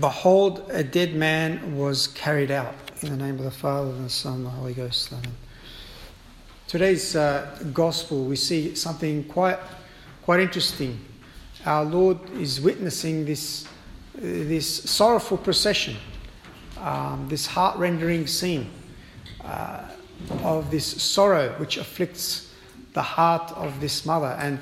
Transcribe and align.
Behold, 0.00 0.68
a 0.70 0.82
dead 0.82 1.14
man 1.14 1.78
was 1.78 2.08
carried 2.08 2.50
out. 2.50 2.74
In 3.02 3.10
the 3.10 3.16
name 3.16 3.38
of 3.38 3.44
the 3.44 3.50
Father, 3.52 3.90
and 3.90 4.06
the 4.06 4.10
Son, 4.10 4.34
and 4.34 4.46
the 4.46 4.50
Holy 4.50 4.74
Ghost. 4.74 5.12
Amen. 5.12 5.32
Today's 6.66 7.14
uh, 7.14 7.56
gospel, 7.72 8.24
we 8.24 8.34
see 8.34 8.74
something 8.74 9.22
quite, 9.24 9.58
quite 10.24 10.40
interesting. 10.40 10.98
Our 11.64 11.84
Lord 11.84 12.18
is 12.32 12.60
witnessing 12.60 13.24
this, 13.24 13.66
uh, 13.66 14.20
this 14.20 14.90
sorrowful 14.90 15.36
procession, 15.36 15.96
um, 16.80 17.28
this 17.28 17.46
heart 17.46 17.78
rendering 17.78 18.26
scene 18.26 18.70
uh, 19.44 19.84
of 20.42 20.72
this 20.72 21.00
sorrow 21.00 21.50
which 21.60 21.76
afflicts 21.76 22.52
the 22.94 23.02
heart 23.02 23.52
of 23.52 23.80
this 23.80 24.04
mother. 24.04 24.36
And 24.40 24.58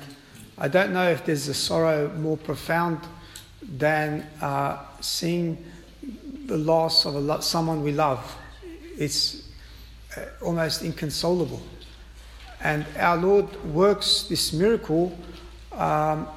I 0.59 0.67
don't 0.67 0.93
know 0.93 1.09
if 1.09 1.25
there's 1.25 1.47
a 1.47 1.55
sorrow 1.55 2.09
more 2.19 2.37
profound 2.37 2.99
than 3.77 4.27
uh, 4.41 4.77
seeing 4.99 5.63
the 6.45 6.57
loss 6.57 7.05
of 7.05 7.15
lo- 7.15 7.39
someone 7.39 7.83
we 7.83 7.91
love. 7.91 8.35
It's 8.97 9.49
uh, 10.17 10.25
almost 10.41 10.83
inconsolable. 10.83 11.61
And 12.61 12.85
our 12.97 13.17
Lord 13.17 13.63
works 13.65 14.23
this 14.23 14.53
miracle 14.53 15.17
um, 15.71 16.27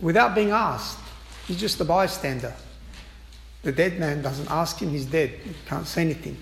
without 0.00 0.34
being 0.34 0.50
asked. 0.50 0.98
He's 1.46 1.58
just 1.58 1.80
a 1.80 1.84
bystander. 1.84 2.54
The 3.62 3.72
dead 3.72 3.98
man 3.98 4.22
doesn't 4.22 4.50
ask 4.50 4.80
him, 4.80 4.90
he's 4.90 5.06
dead. 5.06 5.30
He 5.44 5.54
can't 5.66 5.86
say 5.86 6.02
anything. 6.02 6.36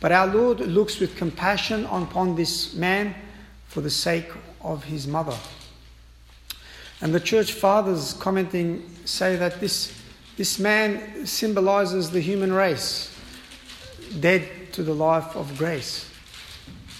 But 0.00 0.12
our 0.12 0.26
Lord 0.26 0.60
looks 0.60 1.00
with 1.00 1.16
compassion 1.16 1.84
upon 1.86 2.36
this 2.36 2.74
man 2.74 3.14
for 3.66 3.80
the 3.80 3.90
sake 3.90 4.30
of 4.60 4.84
his 4.84 5.06
mother. 5.06 5.36
And 7.00 7.14
the 7.14 7.20
church 7.20 7.52
fathers 7.52 8.14
commenting 8.14 8.88
say 9.04 9.36
that 9.36 9.60
this, 9.60 9.96
this 10.36 10.58
man 10.58 11.26
symbolizes 11.26 12.10
the 12.10 12.20
human 12.20 12.52
race, 12.52 13.14
dead 14.20 14.72
to 14.72 14.82
the 14.82 14.94
life 14.94 15.36
of 15.36 15.56
grace. 15.56 16.10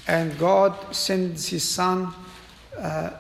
And 0.06 0.38
God 0.38 0.94
sends 0.94 1.48
his 1.48 1.64
son 1.64 2.14
uh, 2.78 3.10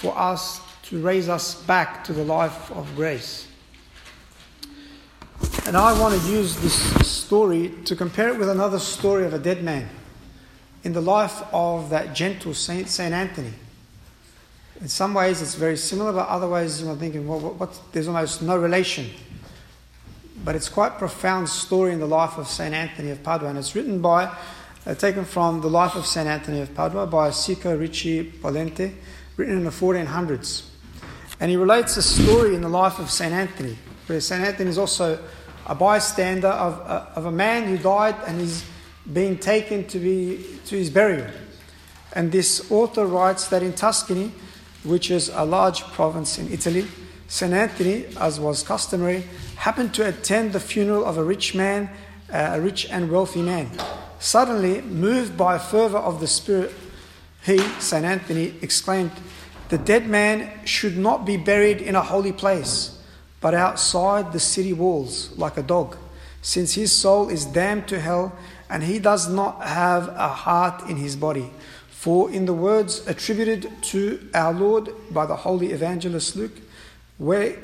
for 0.00 0.16
us 0.18 0.60
to 0.84 1.00
raise 1.00 1.28
us 1.28 1.54
back 1.62 2.04
to 2.04 2.12
the 2.12 2.24
life 2.24 2.70
of 2.72 2.94
grace. 2.96 3.46
And 5.66 5.76
I 5.76 5.98
want 5.98 6.20
to 6.20 6.28
use 6.28 6.56
this 6.56 6.74
story 7.06 7.72
to 7.84 7.94
compare 7.94 8.28
it 8.30 8.38
with 8.38 8.48
another 8.48 8.78
story 8.78 9.24
of 9.24 9.32
a 9.32 9.38
dead 9.38 9.62
man 9.62 9.88
in 10.84 10.92
the 10.92 11.00
life 11.00 11.42
of 11.52 11.90
that 11.90 12.14
gentle 12.14 12.52
saint, 12.52 12.88
Saint 12.88 13.14
Anthony. 13.14 13.52
In 14.82 14.88
some 14.88 15.14
ways, 15.14 15.40
it's 15.40 15.54
very 15.54 15.76
similar, 15.76 16.12
but 16.12 16.26
other 16.26 16.48
ways, 16.48 16.80
you 16.80 16.88
know, 16.88 16.96
thinking, 16.96 17.28
well, 17.28 17.38
what, 17.38 17.54
what, 17.54 17.80
there's 17.92 18.08
almost 18.08 18.42
no 18.42 18.56
relation. 18.56 19.08
But 20.44 20.56
it's 20.56 20.68
quite 20.68 20.88
a 20.88 20.98
profound 20.98 21.48
story 21.48 21.92
in 21.92 22.00
the 22.00 22.06
life 22.06 22.36
of 22.36 22.48
Saint 22.48 22.74
Anthony 22.74 23.12
of 23.12 23.22
Padua, 23.22 23.50
and 23.50 23.58
it's 23.58 23.76
written 23.76 24.00
by, 24.00 24.28
uh, 24.84 24.94
taken 24.96 25.24
from 25.24 25.60
the 25.60 25.70
life 25.70 25.94
of 25.94 26.04
Saint 26.04 26.26
Anthony 26.26 26.60
of 26.62 26.74
Padua 26.74 27.06
by 27.06 27.30
Sicco 27.30 27.76
Ricci 27.76 28.24
Polente, 28.24 28.92
written 29.36 29.58
in 29.58 29.64
the 29.64 29.70
1400s. 29.70 30.64
And 31.38 31.48
he 31.48 31.56
relates 31.56 31.96
a 31.96 32.02
story 32.02 32.56
in 32.56 32.60
the 32.60 32.68
life 32.68 32.98
of 32.98 33.08
Saint 33.08 33.32
Anthony, 33.32 33.78
where 34.08 34.20
Saint 34.20 34.42
Anthony 34.42 34.68
is 34.68 34.78
also 34.78 35.16
a 35.64 35.76
bystander 35.76 36.48
of, 36.48 36.80
uh, 36.80 37.06
of 37.14 37.26
a 37.26 37.32
man 37.32 37.68
who 37.68 37.78
died 37.78 38.16
and 38.26 38.40
is 38.40 38.64
being 39.12 39.38
taken 39.38 39.86
to, 39.86 40.00
be, 40.00 40.44
to 40.66 40.74
his 40.74 40.90
burial. 40.90 41.28
And 42.14 42.32
this 42.32 42.68
author 42.68 43.06
writes 43.06 43.46
that 43.46 43.62
in 43.62 43.74
Tuscany, 43.74 44.32
which 44.84 45.10
is 45.10 45.30
a 45.34 45.44
large 45.44 45.82
province 45.84 46.38
in 46.38 46.52
Italy, 46.52 46.86
St. 47.28 47.52
Anthony, 47.52 48.06
as 48.18 48.38
was 48.38 48.62
customary, 48.62 49.24
happened 49.56 49.94
to 49.94 50.06
attend 50.06 50.52
the 50.52 50.60
funeral 50.60 51.04
of 51.04 51.16
a 51.16 51.24
rich 51.24 51.54
man, 51.54 51.88
uh, 52.32 52.50
a 52.52 52.60
rich 52.60 52.86
and 52.90 53.10
wealthy 53.10 53.42
man. 53.42 53.70
Suddenly, 54.18 54.82
moved 54.82 55.36
by 55.36 55.56
a 55.56 55.58
fervour 55.58 55.98
of 55.98 56.20
the 56.20 56.26
Spirit, 56.26 56.72
he, 57.44 57.58
St. 57.80 58.04
Anthony, 58.04 58.54
exclaimed, 58.62 59.12
The 59.68 59.78
dead 59.78 60.06
man 60.06 60.50
should 60.64 60.98
not 60.98 61.24
be 61.24 61.36
buried 61.36 61.80
in 61.80 61.96
a 61.96 62.02
holy 62.02 62.32
place, 62.32 62.98
but 63.40 63.54
outside 63.54 64.32
the 64.32 64.40
city 64.40 64.72
walls, 64.72 65.36
like 65.36 65.56
a 65.56 65.62
dog, 65.62 65.96
since 66.42 66.74
his 66.74 66.92
soul 66.92 67.28
is 67.28 67.44
damned 67.44 67.88
to 67.88 68.00
hell 68.00 68.32
and 68.72 68.82
he 68.82 68.98
does 68.98 69.28
not 69.28 69.62
have 69.66 70.08
a 70.08 70.28
heart 70.28 70.88
in 70.88 70.96
his 70.96 71.14
body. 71.14 71.50
For 72.02 72.32
in 72.32 72.46
the 72.46 72.52
words 72.52 73.06
attributed 73.06 73.70
to 73.80 74.28
our 74.34 74.52
Lord 74.52 74.88
by 75.12 75.24
the 75.24 75.36
holy 75.36 75.70
evangelist 75.70 76.34
Luke, 76.34 76.58
where 77.16 77.56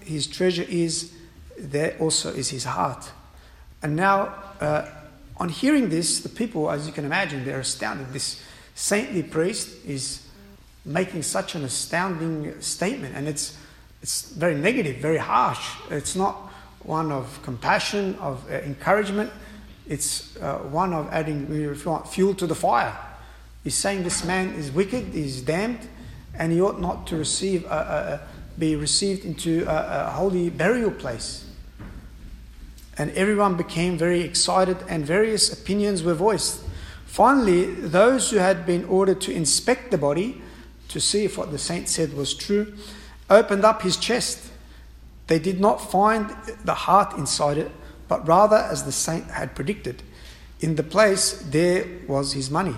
his 0.00 0.26
treasure 0.26 0.64
is, 0.66 1.12
there 1.58 1.94
also 2.00 2.30
is 2.30 2.48
his 2.48 2.64
heart. 2.64 3.12
And 3.82 3.94
now, 3.94 4.32
uh, 4.62 4.88
on 5.36 5.50
hearing 5.50 5.90
this, 5.90 6.20
the 6.20 6.30
people, 6.30 6.70
as 6.70 6.86
you 6.86 6.92
can 6.94 7.04
imagine, 7.04 7.44
they're 7.44 7.60
astounded. 7.60 8.14
This 8.14 8.42
saintly 8.74 9.22
priest 9.22 9.84
is 9.84 10.26
making 10.86 11.22
such 11.22 11.54
an 11.54 11.62
astounding 11.62 12.62
statement, 12.62 13.14
and 13.14 13.28
it's, 13.28 13.58
it's 14.00 14.30
very 14.30 14.54
negative, 14.54 15.02
very 15.02 15.18
harsh. 15.18 15.68
It's 15.90 16.16
not 16.16 16.36
one 16.82 17.12
of 17.12 17.42
compassion, 17.42 18.14
of 18.20 18.50
uh, 18.50 18.54
encouragement. 18.54 19.30
It's 19.86 20.34
uh, 20.38 20.60
one 20.60 20.94
of 20.94 21.12
adding, 21.12 21.74
fuel 22.06 22.34
to 22.36 22.46
the 22.46 22.54
fire. 22.54 22.96
He's 23.64 23.76
saying 23.76 24.02
this 24.02 24.24
man 24.24 24.54
is 24.54 24.70
wicked, 24.70 25.06
he's 25.12 25.40
damned, 25.40 25.88
and 26.34 26.52
he 26.52 26.60
ought 26.60 26.80
not 26.80 27.06
to 27.08 27.16
receive, 27.16 27.64
a, 27.66 27.68
a, 27.68 28.20
be 28.58 28.74
received 28.74 29.24
into 29.24 29.64
a, 29.68 30.06
a 30.06 30.10
holy 30.10 30.50
burial 30.50 30.90
place. 30.90 31.46
And 32.98 33.10
everyone 33.12 33.56
became 33.56 33.96
very 33.96 34.20
excited, 34.20 34.78
and 34.88 35.06
various 35.06 35.52
opinions 35.52 36.02
were 36.02 36.14
voiced. 36.14 36.64
Finally, 37.06 37.66
those 37.66 38.30
who 38.30 38.38
had 38.38 38.66
been 38.66 38.84
ordered 38.86 39.20
to 39.20 39.32
inspect 39.32 39.90
the 39.90 39.98
body 39.98 40.42
to 40.88 41.00
see 41.00 41.24
if 41.24 41.38
what 41.38 41.50
the 41.50 41.58
saint 41.58 41.88
said 41.88 42.14
was 42.14 42.34
true 42.34 42.74
opened 43.30 43.64
up 43.64 43.82
his 43.82 43.96
chest. 43.96 44.50
They 45.26 45.38
did 45.38 45.60
not 45.60 45.90
find 45.90 46.34
the 46.64 46.74
heart 46.74 47.16
inside 47.16 47.58
it, 47.58 47.70
but 48.08 48.26
rather, 48.26 48.56
as 48.56 48.84
the 48.84 48.92
saint 48.92 49.26
had 49.26 49.54
predicted, 49.54 50.02
in 50.60 50.76
the 50.76 50.82
place 50.82 51.32
there 51.50 51.86
was 52.08 52.32
his 52.32 52.50
money. 52.50 52.74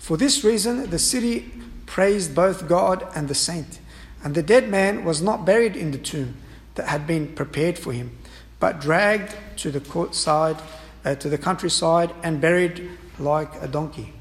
For 0.00 0.16
this 0.16 0.42
reason, 0.42 0.88
the 0.88 0.98
city 0.98 1.52
praised 1.84 2.34
both 2.34 2.66
God 2.66 3.06
and 3.14 3.28
the 3.28 3.34
saint. 3.34 3.80
And 4.24 4.34
the 4.34 4.42
dead 4.42 4.68
man 4.68 5.04
was 5.04 5.20
not 5.20 5.44
buried 5.44 5.76
in 5.76 5.90
the 5.90 5.98
tomb 5.98 6.36
that 6.74 6.88
had 6.88 7.06
been 7.06 7.34
prepared 7.34 7.78
for 7.78 7.92
him, 7.92 8.16
but 8.58 8.80
dragged 8.80 9.36
to 9.58 9.70
the 9.70 9.78
courtside, 9.78 10.58
uh, 11.04 11.16
to 11.16 11.28
the 11.28 11.36
countryside, 11.36 12.12
and 12.22 12.40
buried 12.40 12.88
like 13.18 13.50
a 13.60 13.68
donkey. 13.68 14.14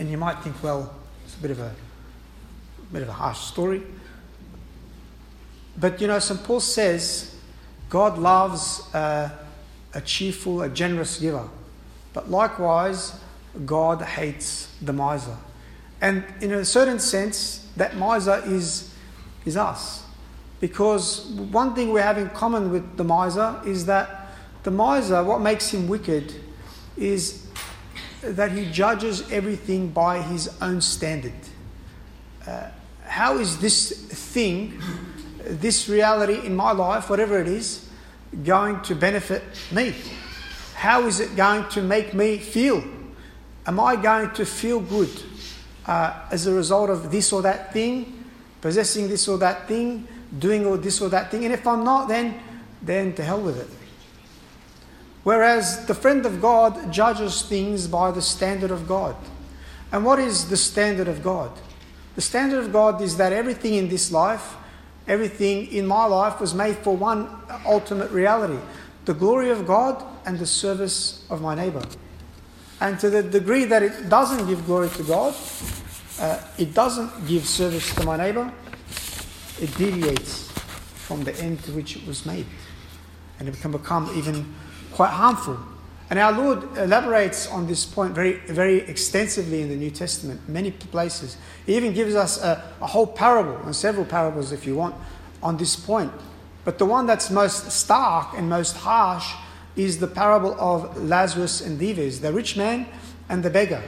And 0.00 0.10
you 0.10 0.18
might 0.18 0.40
think, 0.40 0.60
well, 0.64 0.92
it's 1.24 1.36
a 1.36 1.40
bit 1.40 1.52
of 1.52 1.60
a, 1.60 1.70
a 1.70 2.92
bit 2.92 3.02
of 3.02 3.08
a 3.08 3.12
harsh 3.12 3.38
story. 3.38 3.82
But 5.78 6.00
you 6.00 6.08
know, 6.08 6.18
St. 6.18 6.42
Paul 6.42 6.60
says 6.60 7.36
God 7.88 8.18
loves 8.18 8.92
uh, 8.92 9.30
a 9.94 10.00
cheerful, 10.00 10.62
a 10.62 10.68
generous 10.68 11.20
giver. 11.20 11.48
But 12.12 12.30
likewise, 12.30 13.20
God 13.64 14.02
hates 14.02 14.68
the 14.82 14.92
miser. 14.92 15.36
And 16.00 16.24
in 16.40 16.52
a 16.52 16.64
certain 16.64 16.98
sense, 16.98 17.66
that 17.76 17.96
miser 17.96 18.42
is, 18.44 18.92
is 19.44 19.56
us. 19.56 20.04
Because 20.60 21.26
one 21.26 21.74
thing 21.74 21.92
we 21.92 22.00
have 22.00 22.18
in 22.18 22.30
common 22.30 22.70
with 22.70 22.96
the 22.96 23.04
miser 23.04 23.60
is 23.66 23.86
that 23.86 24.28
the 24.62 24.70
miser, 24.70 25.22
what 25.22 25.40
makes 25.40 25.70
him 25.70 25.88
wicked, 25.88 26.34
is 26.96 27.46
that 28.22 28.52
he 28.52 28.70
judges 28.70 29.30
everything 29.30 29.88
by 29.88 30.20
his 30.20 30.50
own 30.60 30.80
standard. 30.80 31.34
Uh, 32.46 32.68
how 33.04 33.38
is 33.38 33.58
this 33.58 33.90
thing, 33.92 34.80
this 35.44 35.88
reality 35.88 36.44
in 36.44 36.56
my 36.56 36.72
life, 36.72 37.08
whatever 37.08 37.38
it 37.38 37.48
is, 37.48 37.88
going 38.44 38.80
to 38.82 38.94
benefit 38.94 39.42
me? 39.70 39.94
How 40.74 41.02
is 41.06 41.20
it 41.20 41.36
going 41.36 41.68
to 41.70 41.82
make 41.82 42.14
me 42.14 42.38
feel? 42.38 42.82
Am 43.66 43.80
I 43.80 43.96
going 43.96 44.30
to 44.32 44.46
feel 44.46 44.80
good 44.80 45.10
uh, 45.86 46.14
as 46.30 46.46
a 46.46 46.52
result 46.52 46.90
of 46.90 47.10
this 47.10 47.32
or 47.32 47.42
that 47.42 47.72
thing, 47.72 48.24
possessing 48.60 49.08
this 49.08 49.26
or 49.26 49.38
that 49.38 49.66
thing, 49.66 50.06
doing 50.38 50.64
or 50.64 50.76
this 50.76 51.00
or 51.00 51.08
that 51.08 51.30
thing? 51.30 51.44
And 51.44 51.52
if 51.52 51.66
I'm 51.66 51.84
not, 51.84 52.08
then, 52.08 52.40
then 52.80 53.12
to 53.14 53.24
hell 53.24 53.40
with 53.40 53.60
it. 53.60 53.68
Whereas 55.24 55.86
the 55.86 55.94
friend 55.94 56.24
of 56.24 56.40
God 56.40 56.92
judges 56.92 57.42
things 57.42 57.88
by 57.88 58.12
the 58.12 58.22
standard 58.22 58.70
of 58.70 58.86
God. 58.86 59.16
And 59.90 60.04
what 60.04 60.20
is 60.20 60.48
the 60.48 60.56
standard 60.56 61.08
of 61.08 61.22
God? 61.22 61.50
The 62.14 62.20
standard 62.22 62.64
of 62.64 62.72
God 62.72 63.02
is 63.02 63.16
that 63.16 63.32
everything 63.32 63.74
in 63.74 63.88
this 63.88 64.12
life, 64.12 64.54
everything 65.08 65.66
in 65.72 65.86
my 65.86 66.04
life 66.04 66.40
was 66.40 66.54
made 66.54 66.76
for 66.78 66.96
one 66.96 67.28
ultimate 67.64 68.10
reality 68.10 68.58
the 69.04 69.14
glory 69.14 69.50
of 69.50 69.66
God 69.66 70.04
and 70.26 70.36
the 70.36 70.46
service 70.46 71.24
of 71.30 71.40
my 71.40 71.54
neighbor. 71.54 71.82
And 72.80 72.98
to 73.00 73.10
the 73.10 73.22
degree 73.22 73.64
that 73.64 73.82
it 73.82 74.08
doesn't 74.08 74.46
give 74.46 74.66
glory 74.66 74.90
to 74.90 75.02
God, 75.02 75.34
uh, 76.20 76.40
it 76.58 76.74
doesn't 76.74 77.26
give 77.26 77.46
service 77.46 77.94
to 77.94 78.04
my 78.04 78.16
neighbor, 78.16 78.52
it 79.60 79.74
deviates 79.76 80.50
from 80.94 81.24
the 81.24 81.34
end 81.40 81.62
to 81.64 81.72
which 81.72 81.96
it 81.96 82.06
was 82.06 82.26
made. 82.26 82.46
and 83.38 83.48
it 83.48 83.60
can 83.60 83.72
become 83.72 84.10
even 84.16 84.54
quite 84.92 85.10
harmful. 85.10 85.58
And 86.08 86.18
our 86.18 86.32
Lord 86.32 86.78
elaborates 86.78 87.48
on 87.48 87.66
this 87.66 87.84
point 87.84 88.14
very, 88.14 88.34
very 88.46 88.78
extensively 88.78 89.62
in 89.62 89.68
the 89.68 89.76
New 89.76 89.90
Testament, 89.90 90.48
many 90.48 90.70
places. 90.70 91.36
He 91.66 91.76
even 91.76 91.92
gives 91.92 92.14
us 92.14 92.40
a, 92.40 92.62
a 92.80 92.86
whole 92.86 93.06
parable, 93.06 93.56
and 93.64 93.74
several 93.74 94.06
parables 94.06 94.52
if 94.52 94.66
you 94.66 94.76
want, 94.76 94.94
on 95.42 95.56
this 95.56 95.74
point. 95.74 96.12
But 96.64 96.78
the 96.78 96.86
one 96.86 97.06
that's 97.06 97.30
most 97.30 97.70
stark 97.70 98.34
and 98.36 98.48
most 98.48 98.76
harsh 98.76 99.32
is 99.76 99.98
the 99.98 100.06
parable 100.06 100.56
of 100.58 100.96
Lazarus 100.96 101.60
and 101.60 101.78
Dives, 101.78 102.20
the 102.20 102.32
rich 102.32 102.56
man 102.56 102.86
and 103.28 103.42
the 103.42 103.50
beggar. 103.50 103.82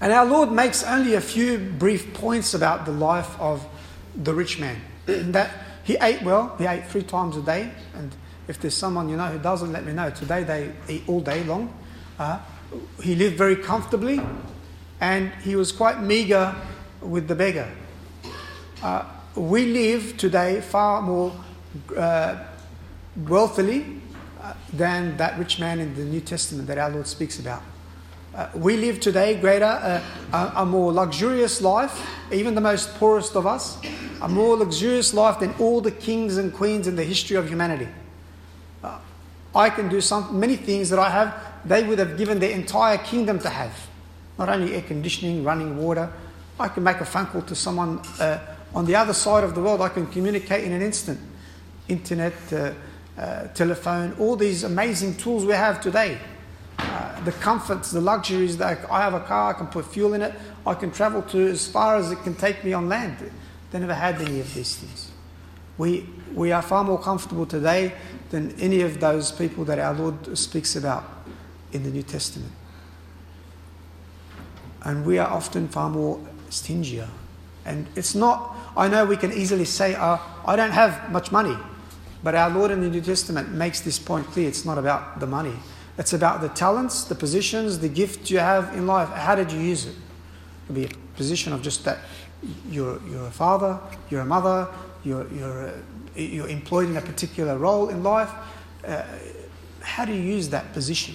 And 0.00 0.12
our 0.12 0.26
Lord 0.26 0.52
makes 0.52 0.84
only 0.84 1.14
a 1.14 1.20
few 1.20 1.58
brief 1.58 2.12
points 2.12 2.52
about 2.52 2.84
the 2.84 2.92
life 2.92 3.40
of 3.40 3.66
the 4.14 4.34
rich 4.34 4.60
man. 4.60 4.80
that 5.06 5.50
he 5.84 5.96
ate 6.00 6.22
well, 6.22 6.54
he 6.58 6.66
ate 6.66 6.86
three 6.86 7.02
times 7.02 7.36
a 7.36 7.42
day, 7.42 7.70
and 7.94 8.14
if 8.48 8.60
there's 8.60 8.76
someone 8.76 9.08
you 9.08 9.16
know 9.16 9.26
who 9.26 9.38
doesn't, 9.38 9.72
let 9.72 9.84
me 9.84 9.92
know. 9.92 10.10
Today 10.10 10.44
they 10.44 10.72
eat 10.88 11.04
all 11.06 11.20
day 11.20 11.42
long. 11.44 11.72
Uh, 12.18 12.38
he 13.02 13.14
lived 13.14 13.36
very 13.36 13.56
comfortably, 13.56 14.20
and 15.00 15.32
he 15.42 15.56
was 15.56 15.72
quite 15.72 16.02
meager 16.02 16.54
with 17.00 17.28
the 17.28 17.34
beggar. 17.34 17.70
Uh, 18.82 19.04
we 19.34 19.66
live 19.66 20.16
today 20.16 20.60
far 20.60 21.02
more 21.02 21.32
uh, 21.96 22.44
wealthily 23.16 24.00
than 24.72 25.16
that 25.16 25.38
rich 25.38 25.58
man 25.58 25.80
in 25.80 25.94
the 25.94 26.04
New 26.04 26.20
Testament 26.20 26.66
that 26.68 26.78
our 26.78 26.90
Lord 26.90 27.06
speaks 27.06 27.38
about. 27.38 27.62
Uh, 28.34 28.48
we 28.54 28.76
live 28.76 28.98
today 28.98 29.36
greater, 29.36 29.64
uh, 29.64 30.02
a, 30.32 30.62
a, 30.62 30.66
more 30.66 30.92
luxurious 30.92 31.62
life, 31.62 32.04
even 32.32 32.56
the 32.56 32.60
most 32.60 32.92
poorest 32.96 33.36
of 33.36 33.46
us, 33.46 33.78
a 34.22 34.28
more 34.28 34.56
luxurious 34.56 35.14
life 35.14 35.38
than 35.38 35.54
all 35.60 35.80
the 35.80 35.92
kings 35.92 36.36
and 36.36 36.52
queens 36.52 36.88
in 36.88 36.96
the 36.96 37.04
history 37.04 37.36
of 37.36 37.48
humanity. 37.48 37.86
Uh, 38.82 38.98
I 39.54 39.70
can 39.70 39.88
do 39.88 40.00
some, 40.00 40.40
many 40.40 40.56
things 40.56 40.90
that 40.90 40.98
I 40.98 41.10
have, 41.10 41.32
they 41.64 41.84
would 41.84 42.00
have 42.00 42.18
given 42.18 42.40
their 42.40 42.50
entire 42.50 42.98
kingdom 42.98 43.38
to 43.38 43.48
have. 43.48 43.72
Not 44.36 44.48
only 44.48 44.74
air 44.74 44.82
conditioning, 44.82 45.44
running 45.44 45.76
water, 45.76 46.12
I 46.58 46.66
can 46.66 46.82
make 46.82 46.96
a 46.96 47.04
phone 47.04 47.26
call 47.26 47.42
to 47.42 47.54
someone 47.54 48.00
uh, 48.18 48.40
on 48.74 48.84
the 48.84 48.96
other 48.96 49.12
side 49.12 49.44
of 49.44 49.54
the 49.54 49.62
world, 49.62 49.80
I 49.80 49.88
can 49.88 50.08
communicate 50.08 50.64
in 50.64 50.72
an 50.72 50.82
instant. 50.82 51.20
Internet, 51.86 52.34
uh, 53.16 53.20
uh, 53.20 53.48
telephone, 53.48 54.12
all 54.18 54.36
these 54.36 54.64
amazing 54.64 55.16
tools 55.16 55.44
we 55.44 55.52
have 55.52 55.80
today. 55.80 56.18
Uh, 56.78 57.24
the 57.24 57.32
comforts, 57.32 57.90
the 57.90 58.00
luxuries 58.00 58.56
that 58.56 58.90
I 58.90 59.00
have 59.02 59.14
a 59.14 59.20
car, 59.20 59.54
I 59.54 59.58
can 59.58 59.68
put 59.68 59.86
fuel 59.86 60.14
in 60.14 60.22
it, 60.22 60.34
I 60.66 60.74
can 60.74 60.90
travel 60.90 61.22
to 61.22 61.48
as 61.48 61.66
far 61.66 61.96
as 61.96 62.10
it 62.10 62.22
can 62.24 62.34
take 62.34 62.64
me 62.64 62.72
on 62.72 62.88
land. 62.88 63.16
They 63.70 63.78
never 63.78 63.94
had 63.94 64.20
any 64.20 64.40
of 64.40 64.52
these 64.54 64.76
things. 64.76 65.10
We, 65.78 66.08
we 66.34 66.52
are 66.52 66.62
far 66.62 66.84
more 66.84 67.00
comfortable 67.00 67.46
today 67.46 67.92
than 68.30 68.58
any 68.60 68.80
of 68.80 69.00
those 69.00 69.32
people 69.32 69.64
that 69.66 69.78
our 69.78 69.94
Lord 69.94 70.36
speaks 70.36 70.76
about 70.76 71.04
in 71.72 71.82
the 71.82 71.90
New 71.90 72.02
Testament. 72.02 72.52
And 74.82 75.04
we 75.04 75.18
are 75.18 75.28
often 75.28 75.68
far 75.68 75.88
more 75.88 76.20
stingier. 76.50 77.08
And 77.64 77.86
it's 77.96 78.14
not, 78.14 78.56
I 78.76 78.88
know 78.88 79.04
we 79.04 79.16
can 79.16 79.32
easily 79.32 79.64
say, 79.64 79.96
oh, 79.98 80.42
I 80.46 80.56
don't 80.56 80.72
have 80.72 81.10
much 81.10 81.32
money. 81.32 81.56
But 82.24 82.34
our 82.34 82.48
Lord 82.48 82.70
in 82.70 82.80
the 82.80 82.88
New 82.88 83.02
Testament 83.02 83.52
makes 83.52 83.82
this 83.82 83.98
point 83.98 84.26
clear. 84.28 84.48
It's 84.48 84.64
not 84.64 84.78
about 84.78 85.20
the 85.20 85.26
money. 85.26 85.54
It's 85.98 86.14
about 86.14 86.40
the 86.40 86.48
talents, 86.48 87.04
the 87.04 87.14
positions, 87.14 87.78
the 87.78 87.88
gift 87.88 88.30
you 88.30 88.38
have 88.38 88.74
in 88.74 88.86
life. 88.86 89.10
How 89.10 89.34
did 89.34 89.52
you 89.52 89.60
use 89.60 89.84
it? 89.84 89.94
It'll 90.64 90.74
be 90.74 90.86
a 90.86 91.16
position 91.16 91.52
of 91.52 91.60
just 91.60 91.84
that 91.84 91.98
you're, 92.70 92.98
you're 93.08 93.26
a 93.26 93.30
father, 93.30 93.78
you're 94.08 94.22
a 94.22 94.24
mother, 94.24 94.66
you're, 95.04 95.30
you're, 95.34 95.68
uh, 95.68 95.72
you're 96.16 96.48
employed 96.48 96.88
in 96.88 96.96
a 96.96 97.02
particular 97.02 97.58
role 97.58 97.90
in 97.90 98.02
life. 98.02 98.30
Uh, 98.86 99.02
how 99.82 100.06
do 100.06 100.14
you 100.14 100.22
use 100.22 100.48
that 100.48 100.72
position? 100.72 101.14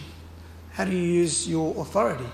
How 0.74 0.86
do 0.86 0.92
you 0.92 1.04
use 1.04 1.50
your 1.50 1.76
authority? 1.82 2.30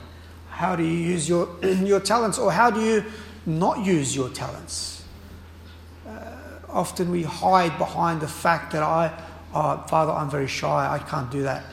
How 0.49 0.75
do 0.75 0.83
you 0.83 0.97
use 0.97 1.29
your, 1.29 1.47
your 1.63 2.01
talents? 2.01 2.37
Or 2.37 2.51
how 2.51 2.71
do 2.71 2.81
you 2.81 3.05
not 3.45 3.85
use 3.85 4.13
your 4.13 4.29
talents? 4.29 4.94
Often 6.75 7.09
we 7.09 7.23
hide 7.23 7.77
behind 7.77 8.19
the 8.19 8.27
fact 8.27 8.73
that 8.73 8.83
I, 8.83 9.09
oh, 9.53 9.83
Father, 9.87 10.11
I'm 10.11 10.29
very 10.29 10.47
shy, 10.47 10.93
I 10.93 10.99
can't 10.99 11.31
do 11.31 11.41
that. 11.43 11.63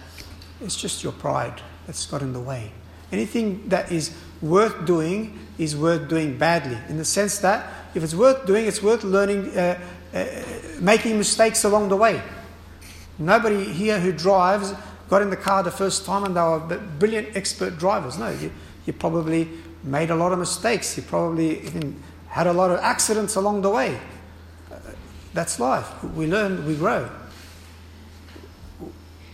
It's 0.61 0.77
just 0.77 1.03
your 1.03 1.13
pride 1.13 1.61
that's 1.87 2.07
got 2.07 2.23
in 2.23 2.33
the 2.33 2.41
way. 2.41 2.71
Anything 3.11 3.69
that 3.69 3.91
is 3.91 4.17
worth 4.41 4.87
doing 4.87 5.41
is 5.59 5.77
worth 5.77 6.09
doing 6.09 6.39
badly, 6.39 6.79
in 6.89 6.99
the 6.99 7.05
sense 7.05 7.39
that 7.39 7.69
if 7.97 8.05
it's 8.05 8.15
worth 8.15 8.47
doing, 8.47 8.67
it's 8.67 8.81
worth 8.81 9.03
learning, 9.03 9.49
uh, 9.59 9.81
uh, 10.15 10.27
making 10.79 11.19
mistakes 11.19 11.65
along 11.65 11.89
the 11.89 11.97
way. 11.97 12.23
Nobody 13.19 13.65
here 13.65 13.99
who 13.99 14.13
drives 14.13 14.73
got 15.11 15.21
in 15.21 15.31
the 15.31 15.37
car 15.37 15.65
the 15.65 15.71
first 15.71 16.07
time 16.07 16.23
and 16.25 16.37
they 16.37 16.41
were 16.41 16.79
brilliant 16.99 17.37
expert 17.37 17.77
drivers. 17.77 18.19
No, 18.19 18.31
you, 18.31 18.53
you 18.87 18.93
probably 18.93 19.49
made 19.83 20.11
a 20.11 20.17
lot 20.17 20.33
of 20.33 20.39
mistakes. 20.39 20.97
You 20.97 21.03
probably 21.03 21.69
had 22.29 22.47
a 22.47 22.53
lot 22.53 22.71
of 22.71 22.79
accidents 22.79 23.35
along 23.35 23.63
the 23.63 23.69
way. 23.69 23.99
That's 25.35 25.59
life. 25.59 26.03
We 26.15 26.27
learn, 26.27 26.67
we 26.67 26.75
grow 26.77 27.09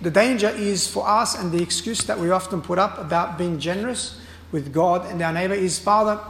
the 0.01 0.11
danger 0.11 0.49
is 0.49 0.87
for 0.87 1.09
us, 1.09 1.37
and 1.37 1.51
the 1.51 1.63
excuse 1.63 2.05
that 2.05 2.19
we 2.19 2.31
often 2.31 2.63
put 2.63 2.79
up 2.79 2.99
about 2.99 3.37
being 3.37 3.59
generous 3.59 4.21
with 4.53 4.73
God 4.73 5.11
and 5.11 5.21
our 5.21 5.33
neighbor 5.33 5.55
is 5.55 5.79
Father, 5.79 6.21